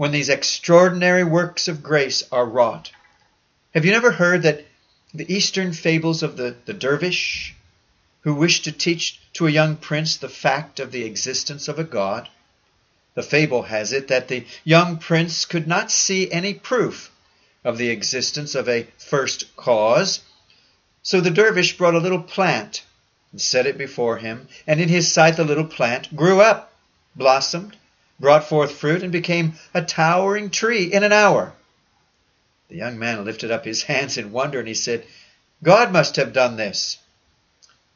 [0.00, 2.90] when these extraordinary works of grace are wrought.
[3.74, 4.64] Have you never heard that
[5.12, 7.54] the Eastern fables of the, the dervish
[8.22, 11.84] who wished to teach to a young prince the fact of the existence of a
[11.84, 12.30] God?
[13.14, 17.10] The fable has it that the young prince could not see any proof
[17.62, 20.20] of the existence of a first cause,
[21.02, 22.84] so the dervish brought a little plant
[23.32, 26.72] and set it before him, and in his sight the little plant grew up,
[27.14, 27.76] blossomed,
[28.20, 31.52] brought forth fruit, and became a towering tree in an hour.
[32.68, 35.04] The young man lifted up his hands in wonder, and he said,
[35.62, 36.98] God must have done this.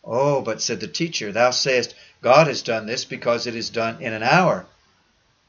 [0.02, 4.02] Oh, but said the teacher, thou sayest, God has done this because it is done
[4.02, 4.66] in an hour.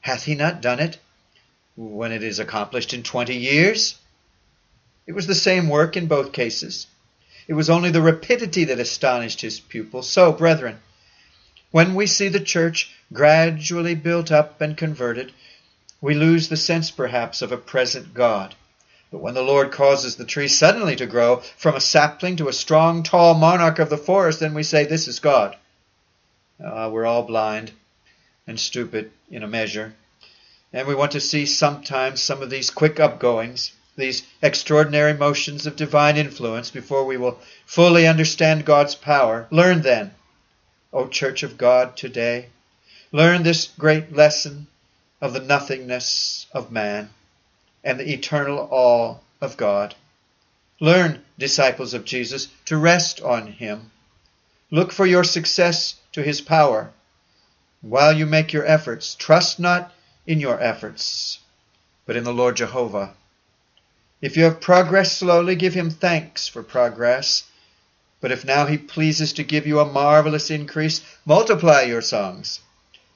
[0.00, 0.98] Hath he not done it
[1.74, 3.98] when it is accomplished in twenty years?
[5.06, 6.86] It was the same work in both cases.
[7.48, 10.02] It was only the rapidity that astonished his pupil.
[10.02, 10.78] So, brethren,
[11.76, 15.30] when we see the church gradually built up and converted,
[16.00, 18.54] we lose the sense perhaps of a present God.
[19.12, 22.52] But when the Lord causes the tree suddenly to grow from a sapling to a
[22.54, 25.54] strong, tall monarch of the forest, then we say, This is God.
[26.58, 27.72] Uh, we're all blind
[28.46, 29.94] and stupid in a measure.
[30.72, 35.76] And we want to see sometimes some of these quick upgoings, these extraordinary motions of
[35.76, 39.46] divine influence, before we will fully understand God's power.
[39.50, 40.12] Learn then,
[40.92, 42.48] O Church of God today,
[43.12, 44.66] Learn this great lesson
[45.20, 47.10] of the nothingness of man
[47.84, 49.94] and the eternal awe of God.
[50.80, 53.92] Learn, disciples of Jesus, to rest on Him.
[54.72, 56.90] Look for your success to His power.
[57.80, 59.94] While you make your efforts, trust not
[60.26, 61.38] in your efforts,
[62.06, 63.14] but in the Lord Jehovah.
[64.20, 67.44] If you have progressed slowly, give Him thanks for progress.
[68.20, 72.60] But if now He pleases to give you a marvelous increase, multiply your songs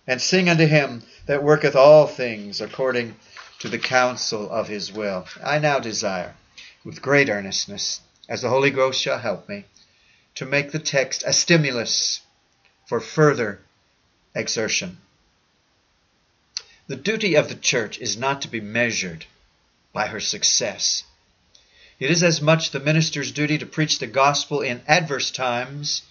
[0.06, 3.14] and sing unto him that worketh all things according
[3.60, 5.26] to the counsel of his will.
[5.40, 6.34] I now desire,
[6.84, 9.66] with great earnestness, as the Holy Ghost shall help me,
[10.34, 12.22] to make the text a stimulus
[12.86, 13.60] for further
[14.34, 14.98] exertion.
[16.88, 19.26] The duty of the church is not to be measured
[19.92, 21.04] by her success.
[22.00, 26.02] It is as much the minister's duty to preach the gospel in adverse times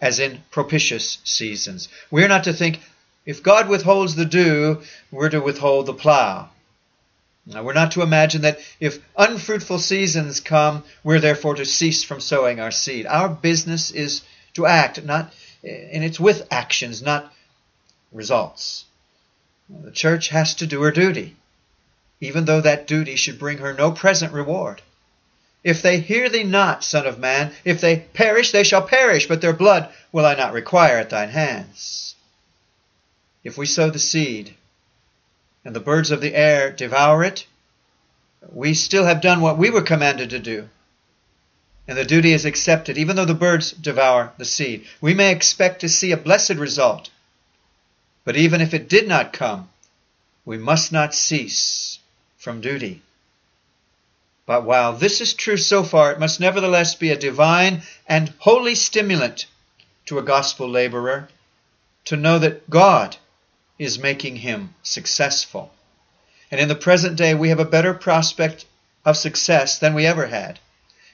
[0.00, 1.88] as in propitious seasons.
[2.10, 2.80] We are not to think,
[3.26, 6.50] if God withholds the dew, we're to withhold the plow.
[7.46, 12.20] Now, we're not to imagine that if unfruitful seasons come, we're therefore to cease from
[12.20, 13.06] sowing our seed.
[13.06, 14.22] Our business is
[14.54, 17.32] to act, not, and it's with actions, not
[18.12, 18.84] results.
[19.68, 21.36] The church has to do her duty,
[22.20, 24.80] even though that duty should bring her no present reward.
[25.64, 29.40] If they hear thee not, Son of Man, if they perish, they shall perish, but
[29.40, 32.14] their blood will I not require at thine hands.
[33.42, 34.54] If we sow the seed
[35.64, 37.46] and the birds of the air devour it,
[38.52, 40.68] we still have done what we were commanded to do.
[41.88, 44.86] And the duty is accepted, even though the birds devour the seed.
[45.00, 47.08] We may expect to see a blessed result.
[48.24, 49.70] But even if it did not come,
[50.44, 51.98] we must not cease
[52.36, 53.02] from duty.
[54.46, 58.74] But while this is true so far, it must nevertheless be a divine and holy
[58.74, 59.46] stimulant
[60.06, 61.28] to a gospel laborer
[62.04, 63.16] to know that God
[63.78, 65.72] is making him successful.
[66.50, 68.66] And in the present day, we have a better prospect
[69.04, 70.60] of success than we ever had.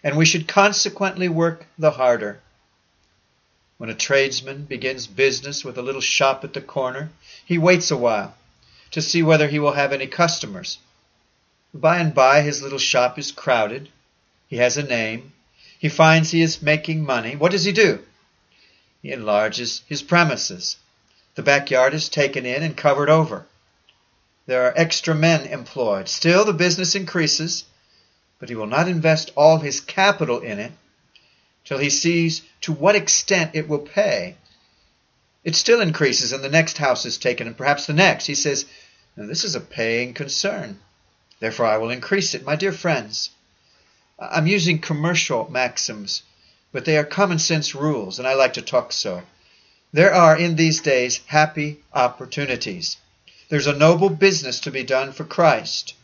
[0.03, 2.41] And we should consequently work the harder.
[3.79, 7.11] When a tradesman begins business with a little shop at the corner,
[7.45, 8.35] he waits a while
[8.91, 10.79] to see whether he will have any customers.
[11.73, 13.89] By and by, his little shop is crowded.
[14.49, 15.33] He has a name.
[15.79, 17.37] He finds he is making money.
[17.37, 18.05] What does he do?
[19.03, 20.77] He enlarges his premises.
[21.37, 23.47] The backyard is taken in and covered over.
[24.47, 26.09] There are extra men employed.
[26.09, 27.65] Still, the business increases,
[28.41, 30.73] but he will not invest all his capital in it
[31.65, 34.37] till he sees to what extent it will pay.
[35.45, 38.27] It still increases, and the next house is taken, and perhaps the next.
[38.27, 38.67] He says,
[39.17, 40.81] This is a paying concern.
[41.41, 42.45] Therefore, I will increase it.
[42.45, 43.31] My dear friends,
[44.19, 46.23] I'm using commercial maxims,
[46.71, 49.23] but they are common sense rules, and I like to talk so.
[49.93, 52.99] There are in these days happy opportunities.
[53.49, 55.95] There's a noble business to be done for Christ.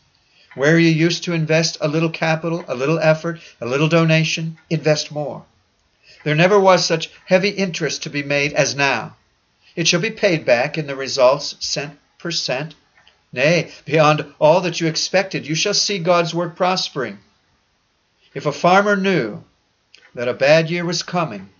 [0.54, 5.12] Where you used to invest a little capital, a little effort, a little donation, invest
[5.12, 5.44] more.
[6.24, 9.16] There never was such heavy interest to be made as now.
[9.76, 12.74] It shall be paid back in the results cent per cent.
[13.32, 17.18] Nay, beyond all that you expected, you shall see God's work prospering.
[18.34, 19.44] If a farmer knew
[20.14, 21.50] that a bad year was coming,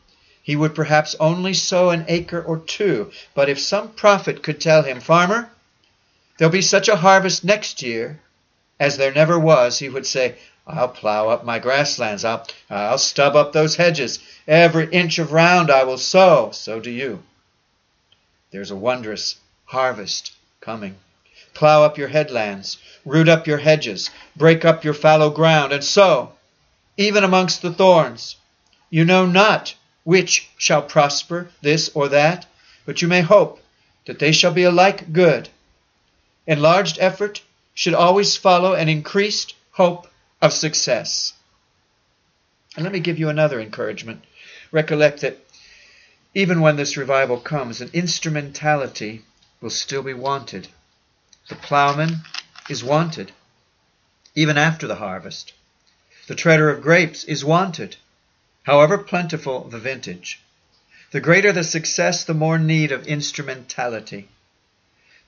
[0.43, 3.11] he would perhaps only sow an acre or two.
[3.35, 5.51] But if some prophet could tell him, Farmer,
[6.39, 8.21] there'll be such a harvest next year
[8.79, 10.37] as there never was, he would say,
[10.67, 12.25] I'll plow up my grasslands.
[12.25, 14.19] I'll, I'll stub up those hedges.
[14.47, 16.51] Every inch of ground I will sow.
[16.51, 17.23] So do you.
[18.51, 20.97] There's a wondrous harvest coming.
[21.57, 22.77] Plow up your headlands,
[23.07, 26.33] root up your hedges, break up your fallow ground, and sow,
[26.99, 28.37] even amongst the thorns.
[28.91, 32.45] You know not which shall prosper, this or that,
[32.85, 33.59] but you may hope
[34.05, 35.49] that they shall be alike good.
[36.47, 37.41] Enlarged effort
[37.73, 40.07] should always follow an increased hope
[40.43, 41.33] of success.
[42.77, 44.23] And let me give you another encouragement.
[44.73, 45.39] Recollect that
[46.35, 49.23] even when this revival comes, an instrumentality
[49.63, 50.69] will still be wanted.
[51.49, 52.23] The plowman
[52.69, 53.31] is wanted,
[54.35, 55.53] even after the harvest.
[56.27, 57.97] The treader of grapes is wanted,
[58.65, 60.41] however plentiful the vintage.
[61.13, 64.29] The greater the success, the more need of instrumentality.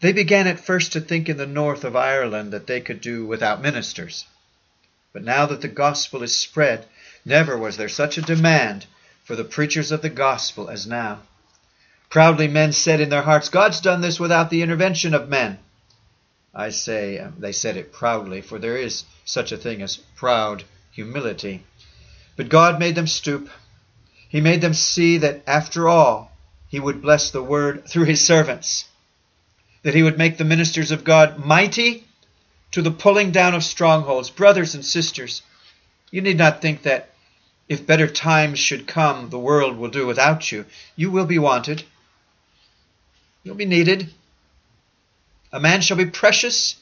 [0.00, 3.24] They began at first to think in the north of Ireland that they could do
[3.24, 4.26] without ministers.
[5.12, 6.86] But now that the gospel is spread,
[7.24, 8.86] never was there such a demand
[9.24, 11.20] for the preachers of the gospel as now.
[12.10, 15.58] Proudly men said in their hearts, God's done this without the intervention of men.
[16.58, 20.64] I say um, they said it proudly, for there is such a thing as proud
[20.90, 21.62] humility.
[22.34, 23.48] But God made them stoop.
[24.28, 26.32] He made them see that after all,
[26.66, 28.88] He would bless the word through His servants,
[29.84, 32.02] that He would make the ministers of God mighty
[32.72, 34.28] to the pulling down of strongholds.
[34.28, 35.42] Brothers and sisters,
[36.10, 37.10] you need not think that
[37.68, 40.64] if better times should come, the world will do without you.
[40.96, 41.84] You will be wanted.
[43.44, 44.12] You'll be needed.
[45.52, 46.76] A man shall be precious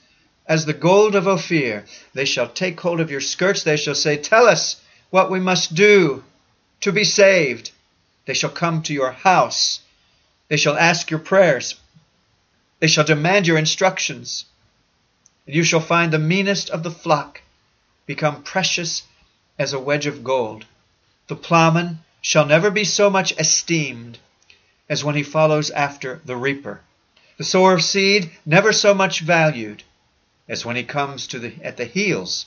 [0.47, 1.85] as the gold of Ophir.
[2.15, 3.63] They shall take hold of your skirts.
[3.63, 4.77] They shall say, Tell us
[5.11, 6.25] what we must do
[6.81, 7.71] to be saved.
[8.27, 9.81] They shall come to your house.
[10.49, 11.77] They shall ask your prayers.
[12.81, 14.45] They shall demand your instructions
[15.47, 17.41] and you shall find the meanest of the flock
[18.05, 19.05] become precious
[19.59, 20.67] as a wedge of gold.
[21.29, 24.19] The plowman shall never be so much esteemed
[24.89, 26.81] as when he follows after the reaper.
[27.39, 29.83] The sower of seed never so much valued
[30.49, 32.47] as when he comes to the, at the heels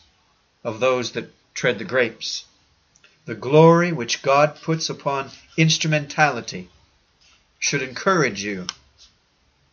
[0.63, 2.45] of those that tread the grapes.
[3.25, 6.69] The glory which God puts upon instrumentality
[7.59, 8.65] should encourage you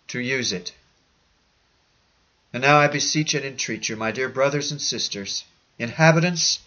[0.08, 0.74] to use it.
[2.52, 5.44] And now I beseech and entreat you, my dear brothers and sisters,
[5.78, 6.58] inhabitants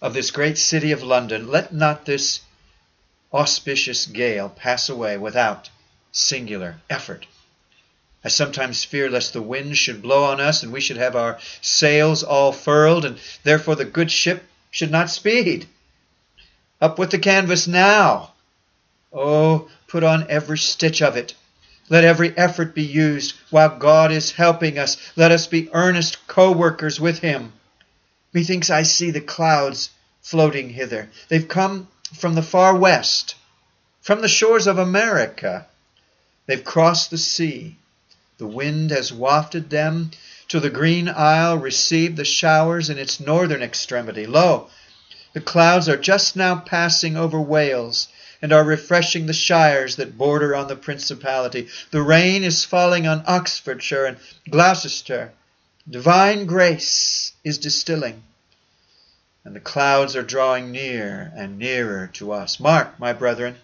[0.00, 2.40] of this great city of London, let not this
[3.32, 5.70] auspicious gale pass away without
[6.10, 7.26] singular effort.
[8.24, 11.38] I sometimes fear lest the wind should blow on us and we should have our
[11.60, 15.66] sails all furled, and therefore the good ship should not speed.
[16.80, 18.32] Up with the canvas now!
[19.12, 21.34] Oh, put on every stitch of it
[21.92, 24.96] let every effort be used while God is helping us.
[25.14, 27.52] Let us be earnest co workers with Him.
[28.32, 29.90] Methinks I see the clouds
[30.22, 31.10] floating hither.
[31.28, 33.34] They've come from the far west,
[34.00, 35.66] from the shores of America.
[36.46, 37.76] They've crossed the sea.
[38.42, 40.10] The wind has wafted them
[40.48, 44.26] to the green isle, received the showers in its northern extremity.
[44.26, 44.68] Lo,
[45.32, 48.08] the clouds are just now passing over Wales
[48.42, 51.68] and are refreshing the shires that border on the principality.
[51.92, 54.16] The rain is falling on Oxfordshire and
[54.50, 55.30] Gloucester.
[55.88, 58.24] Divine grace is distilling,
[59.44, 62.58] and the clouds are drawing near and nearer to us.
[62.58, 63.58] Mark, my brethren,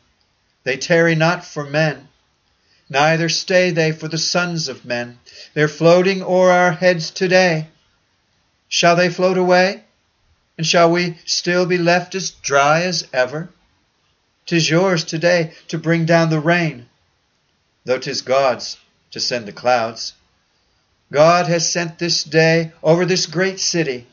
[0.62, 2.07] they tarry not for men,
[2.88, 5.18] neither stay they for the sons of men.
[5.54, 7.68] They're floating o'er our heads today.
[8.68, 9.84] Shall they float away?
[10.56, 13.50] And shall we still be left as dry as ever?
[14.46, 16.88] 'Tis yours today to bring down the rain,
[17.84, 18.78] though 'tis God's
[19.10, 20.14] to send the clouds.
[21.12, 24.06] God has sent this day over this great city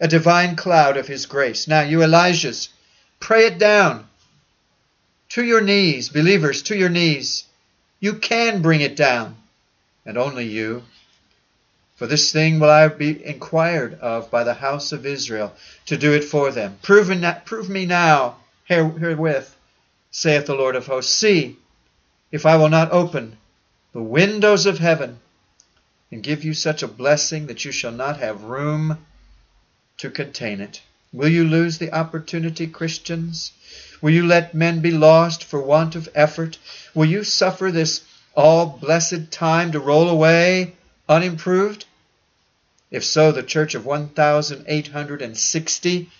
[0.00, 1.68] a divine cloud of His grace.
[1.68, 2.68] Now, you Elijahs,
[3.20, 4.08] pray it down.
[5.30, 7.44] To your knees, believers, to your knees.
[8.02, 9.36] You can bring it down,
[10.04, 10.82] and only you.
[11.94, 15.54] For this thing will I be inquired of by the house of Israel,
[15.86, 16.80] to do it for them.
[16.82, 17.12] Prove,
[17.44, 19.54] prove me now herewith,
[20.10, 21.14] saith the Lord of hosts.
[21.14, 21.56] See,
[22.32, 23.36] if I will not open
[23.92, 25.20] the windows of heaven
[26.10, 28.98] and give you such a blessing that you shall not have room
[29.98, 30.80] to contain it.
[31.12, 33.52] Will you lose the opportunity, Christians?
[34.00, 36.56] Will you let men be lost for want of effort?
[36.94, 38.00] Will you suffer this
[38.34, 40.72] all blessed time to roll away
[41.08, 41.84] unimproved?
[42.90, 46.10] If so, the church of 1860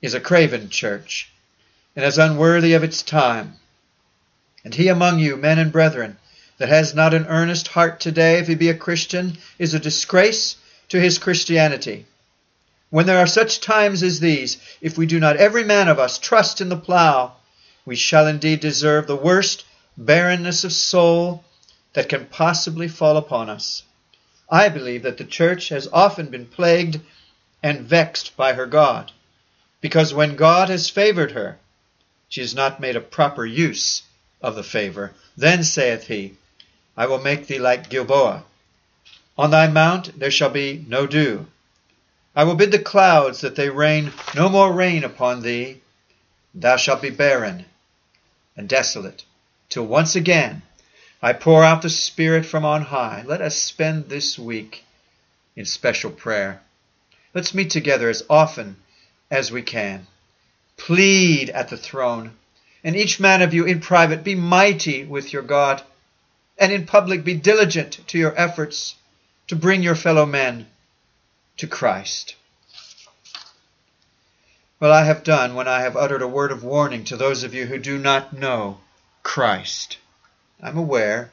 [0.00, 1.32] is a craven church
[1.96, 3.54] and is unworthy of its time.
[4.64, 6.18] And he among you, men and brethren,
[6.58, 10.56] that has not an earnest heart today, if he be a Christian, is a disgrace
[10.88, 12.06] to his Christianity.
[12.90, 16.18] When there are such times as these, if we do not every man of us
[16.18, 17.36] trust in the plow,
[17.84, 19.64] we shall indeed deserve the worst
[19.96, 21.44] barrenness of soul
[21.92, 23.82] that can possibly fall upon us.
[24.50, 27.00] I believe that the church has often been plagued
[27.62, 29.12] and vexed by her God,
[29.80, 31.58] because when God has favored her,
[32.28, 34.02] she has not made a proper use
[34.40, 35.12] of the favor.
[35.36, 36.34] Then saith he,
[36.96, 38.44] I will make thee like Gilboa.
[39.36, 41.46] On thy mount there shall be no dew.
[42.38, 45.80] I will bid the clouds that they rain no more rain upon thee.
[46.54, 47.64] Thou shalt be barren
[48.56, 49.24] and desolate,
[49.68, 50.62] till once again
[51.20, 53.24] I pour out the Spirit from on high.
[53.26, 54.84] Let us spend this week
[55.56, 56.60] in special prayer.
[57.34, 58.76] Let's meet together as often
[59.32, 60.06] as we can.
[60.76, 62.36] Plead at the throne.
[62.84, 65.82] And each man of you in private be mighty with your God.
[66.56, 68.94] And in public be diligent to your efforts
[69.48, 70.68] to bring your fellow men
[71.58, 72.34] to Christ.
[74.80, 77.52] Well, I have done when I have uttered a word of warning to those of
[77.52, 78.78] you who do not know
[79.24, 79.98] Christ.
[80.62, 81.32] I'm aware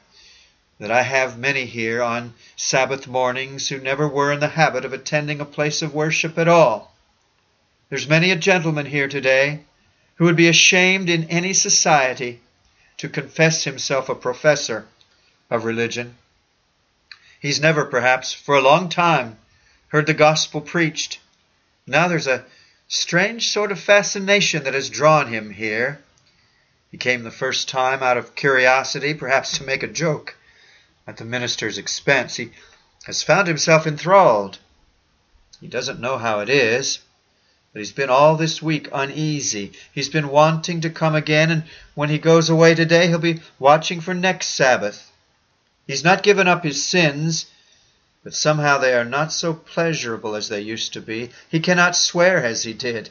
[0.80, 4.92] that I have many here on Sabbath mornings who never were in the habit of
[4.92, 6.92] attending a place of worship at all.
[7.88, 9.60] There's many a gentleman here today
[10.16, 12.40] who would be ashamed in any society
[12.96, 14.86] to confess himself a professor
[15.50, 16.16] of religion.
[17.38, 19.38] He's never, perhaps, for a long time
[19.88, 21.20] heard the gospel preached.
[21.86, 22.44] Now there's a
[22.88, 26.00] strange sort of fascination that has drawn him here.
[26.90, 30.36] He came the first time out of curiosity, perhaps to make a joke
[31.06, 32.36] at the minister's expense.
[32.36, 32.50] He
[33.04, 34.58] has found himself enthralled.
[35.60, 37.00] He doesn't know how it is,
[37.72, 39.72] but he's been all this week uneasy.
[39.92, 41.64] He's been wanting to come again, and
[41.94, 45.10] when he goes away today, he'll be watching for next Sabbath.
[45.86, 47.46] He's not given up his sins,
[48.26, 51.30] but somehow they are not so pleasurable as they used to be.
[51.48, 53.08] He cannot swear as he did.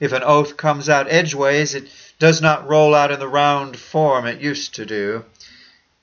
[0.00, 4.24] If an oath comes out edgeways, it does not roll out in the round form
[4.24, 5.26] it used to do.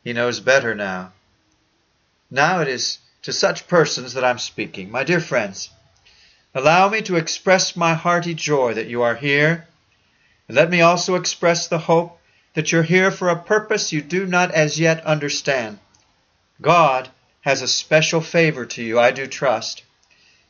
[0.03, 1.13] He knows better now.
[2.29, 4.91] Now it is to such persons that I'm speaking.
[4.91, 5.71] My dear friends,
[6.53, 9.67] allow me to express my hearty joy that you are here.
[10.47, 12.19] And let me also express the hope
[12.53, 15.79] that you're here for a purpose you do not as yet understand.
[16.61, 17.09] God
[17.43, 19.83] has a special favor to you, I do trust,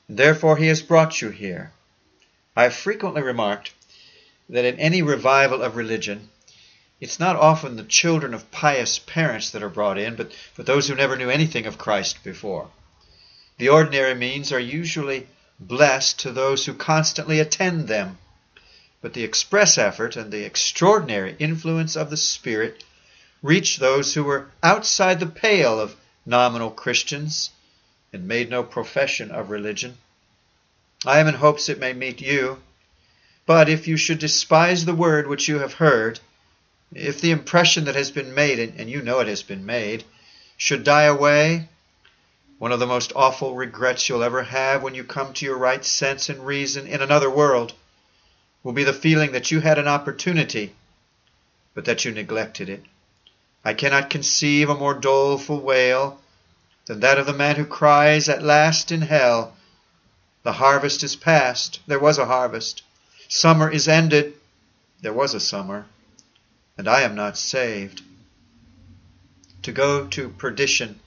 [0.08, 1.72] therefore He has brought you here.
[2.56, 3.72] I have frequently remarked
[4.48, 6.30] that in any revival of religion,
[7.02, 10.88] it's not often the children of pious parents that are brought in, but, but those
[10.88, 12.70] who never knew anything of Christ before.
[13.58, 15.28] The ordinary means are usually
[15.60, 18.20] blessed to those who constantly attend them,
[19.02, 22.84] but the express effort and the extraordinary influence of the Spirit
[23.41, 27.51] reach those who were outside the pale of nominal Christians
[28.11, 29.97] and made no profession of religion.
[31.05, 32.61] I am in hopes it may meet you
[33.45, 36.19] but if you should despise the word which you have heard,
[36.93, 40.05] if the impression that has been made, and you know it has been made,
[40.55, 41.67] should die away,
[42.57, 45.84] one of the most awful regrets you'll ever have when you come to your right
[45.84, 47.74] sense and reason in another world
[48.63, 50.74] will be the feeling that you had an opportunity,
[51.74, 52.84] but that you neglected it.
[53.66, 56.20] I cannot conceive a more doleful wail
[56.86, 59.55] than that of the man who cries at last in hell,
[60.43, 61.80] The harvest is past.
[61.88, 62.84] There was a harvest.
[63.30, 64.34] Summer is ended.
[65.01, 65.86] There was a summer,
[66.78, 68.01] and I am not saved.
[69.61, 70.99] To go to perdition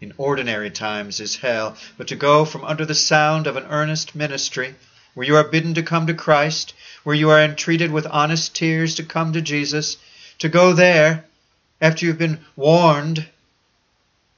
[0.00, 4.14] in ordinary times is hell, but to go from under the sound of an earnest
[4.14, 4.76] ministry,
[5.14, 8.94] where you are bidden to come to Christ, where you are entreated with honest tears
[8.94, 9.96] to come to Jesus,
[10.38, 11.24] to go there
[11.80, 13.28] after you've been warned,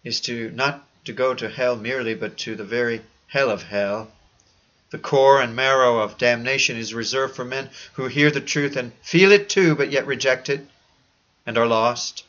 [0.05, 4.11] is to not to go to hell merely, but to the very hell of hell
[4.91, 8.93] the core and marrow of damnation is reserved for men who hear the truth and
[9.03, 10.66] feel it too, but yet reject it
[11.47, 12.24] and are lost.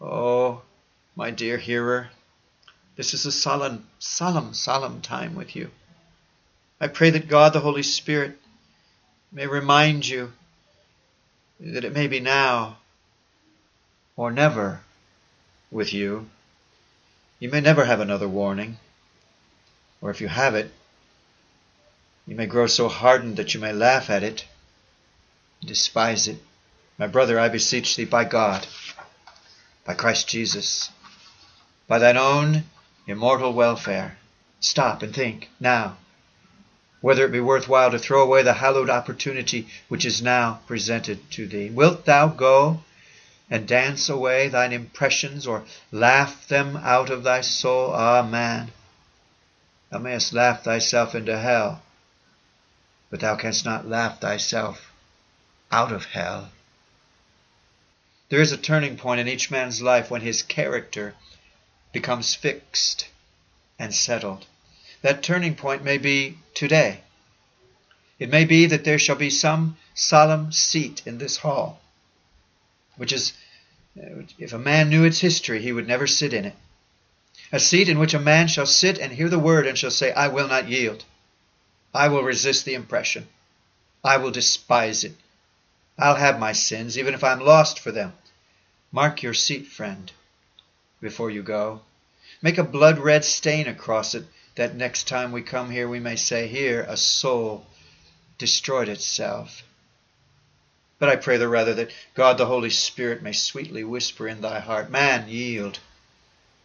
[0.00, 0.62] Oh,
[1.16, 2.10] my dear hearer,
[2.96, 5.70] this is a solemn, solemn, solemn time with you.
[6.78, 8.38] I pray that God the Holy Spirit
[9.32, 10.32] may remind you
[11.60, 12.78] that it may be now
[14.20, 14.82] or never
[15.70, 16.28] with you.
[17.38, 18.76] You may never have another warning,
[20.02, 20.70] or if you have it,
[22.26, 24.44] you may grow so hardened that you may laugh at it,
[25.64, 26.36] despise it.
[26.98, 28.66] My brother, I beseech thee by God,
[29.86, 30.90] by Christ Jesus,
[31.88, 32.64] by thine own
[33.06, 34.18] immortal welfare,
[34.60, 35.96] stop and think now
[37.00, 41.30] whether it be worth while to throw away the hallowed opportunity which is now presented
[41.30, 41.70] to thee.
[41.70, 42.84] Wilt thou go
[43.50, 47.92] and dance away thine impressions or laugh them out of thy soul?
[47.92, 48.70] Ah, man,
[49.90, 51.82] thou mayest laugh thyself into hell,
[53.10, 54.92] but thou canst not laugh thyself
[55.72, 56.50] out of hell.
[58.28, 61.16] There is a turning point in each man's life when his character
[61.92, 63.08] becomes fixed
[63.76, 64.46] and settled.
[65.02, 67.00] That turning point may be today.
[68.20, 71.80] It may be that there shall be some solemn seat in this hall,
[73.00, 73.32] which is,
[73.98, 76.54] uh, if a man knew its history, he would never sit in it.
[77.50, 80.12] A seat in which a man shall sit and hear the word and shall say,
[80.12, 81.06] I will not yield.
[81.94, 83.26] I will resist the impression.
[84.04, 85.14] I will despise it.
[85.98, 88.12] I'll have my sins, even if I'm lost for them.
[88.92, 90.12] Mark your seat, friend,
[91.00, 91.80] before you go.
[92.42, 94.26] Make a blood red stain across it
[94.56, 97.66] that next time we come here we may say, Here a soul
[98.36, 99.62] destroyed itself.
[101.00, 104.60] But I pray the rather that God the Holy Spirit may sweetly whisper in thy
[104.60, 105.80] heart, Man, yield,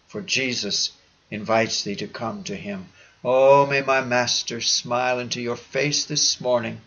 [0.08, 0.92] for Jesus
[1.32, 2.90] invites thee to come to him.
[3.24, 6.82] Oh, may my Master smile into your face this morning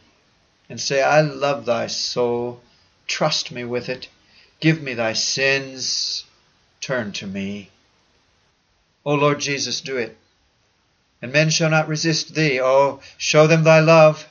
[0.68, 2.62] and say, I love thy soul.
[3.08, 4.08] Trust me with it.
[4.60, 6.24] Give me thy sins.
[6.80, 7.70] Turn to me.
[9.04, 10.16] O Lord Jesus, do it
[11.20, 12.60] and men shall not resist thee.
[12.60, 14.28] Oh, show them thy love,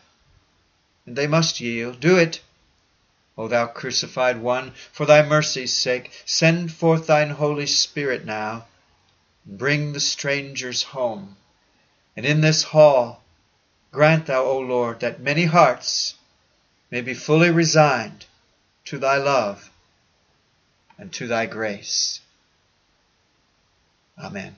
[1.05, 1.99] and they must yield.
[1.99, 2.41] Do it.
[3.37, 8.65] O thou crucified one, for thy mercy's sake, send forth thine Holy Spirit now,
[9.45, 11.37] bring the strangers home.
[12.15, 13.23] And in this hall,
[13.91, 16.15] grant thou, O Lord, that many hearts
[16.89, 18.25] may be fully resigned
[18.85, 19.69] to thy love
[20.97, 22.21] and to thy grace.
[24.17, 24.55] Amen.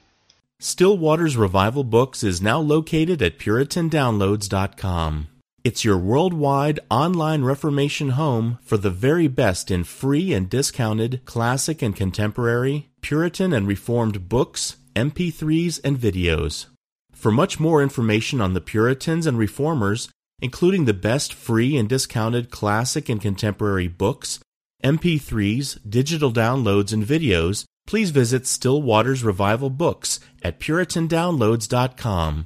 [0.60, 5.28] Still Waters Revival Books is now located at PuritanDownloads.com.
[5.62, 11.82] It's your worldwide online Reformation home for the very best in free and discounted classic
[11.82, 16.68] and contemporary, Puritan and Reformed books, MP3s, and videos.
[17.12, 20.08] For much more information on the Puritans and Reformers,
[20.42, 24.40] including the best free and discounted classic and contemporary books,
[24.82, 32.46] MP3s, digital downloads, and videos, please visit Still Waters Revival Books at PuritanDownloads.com.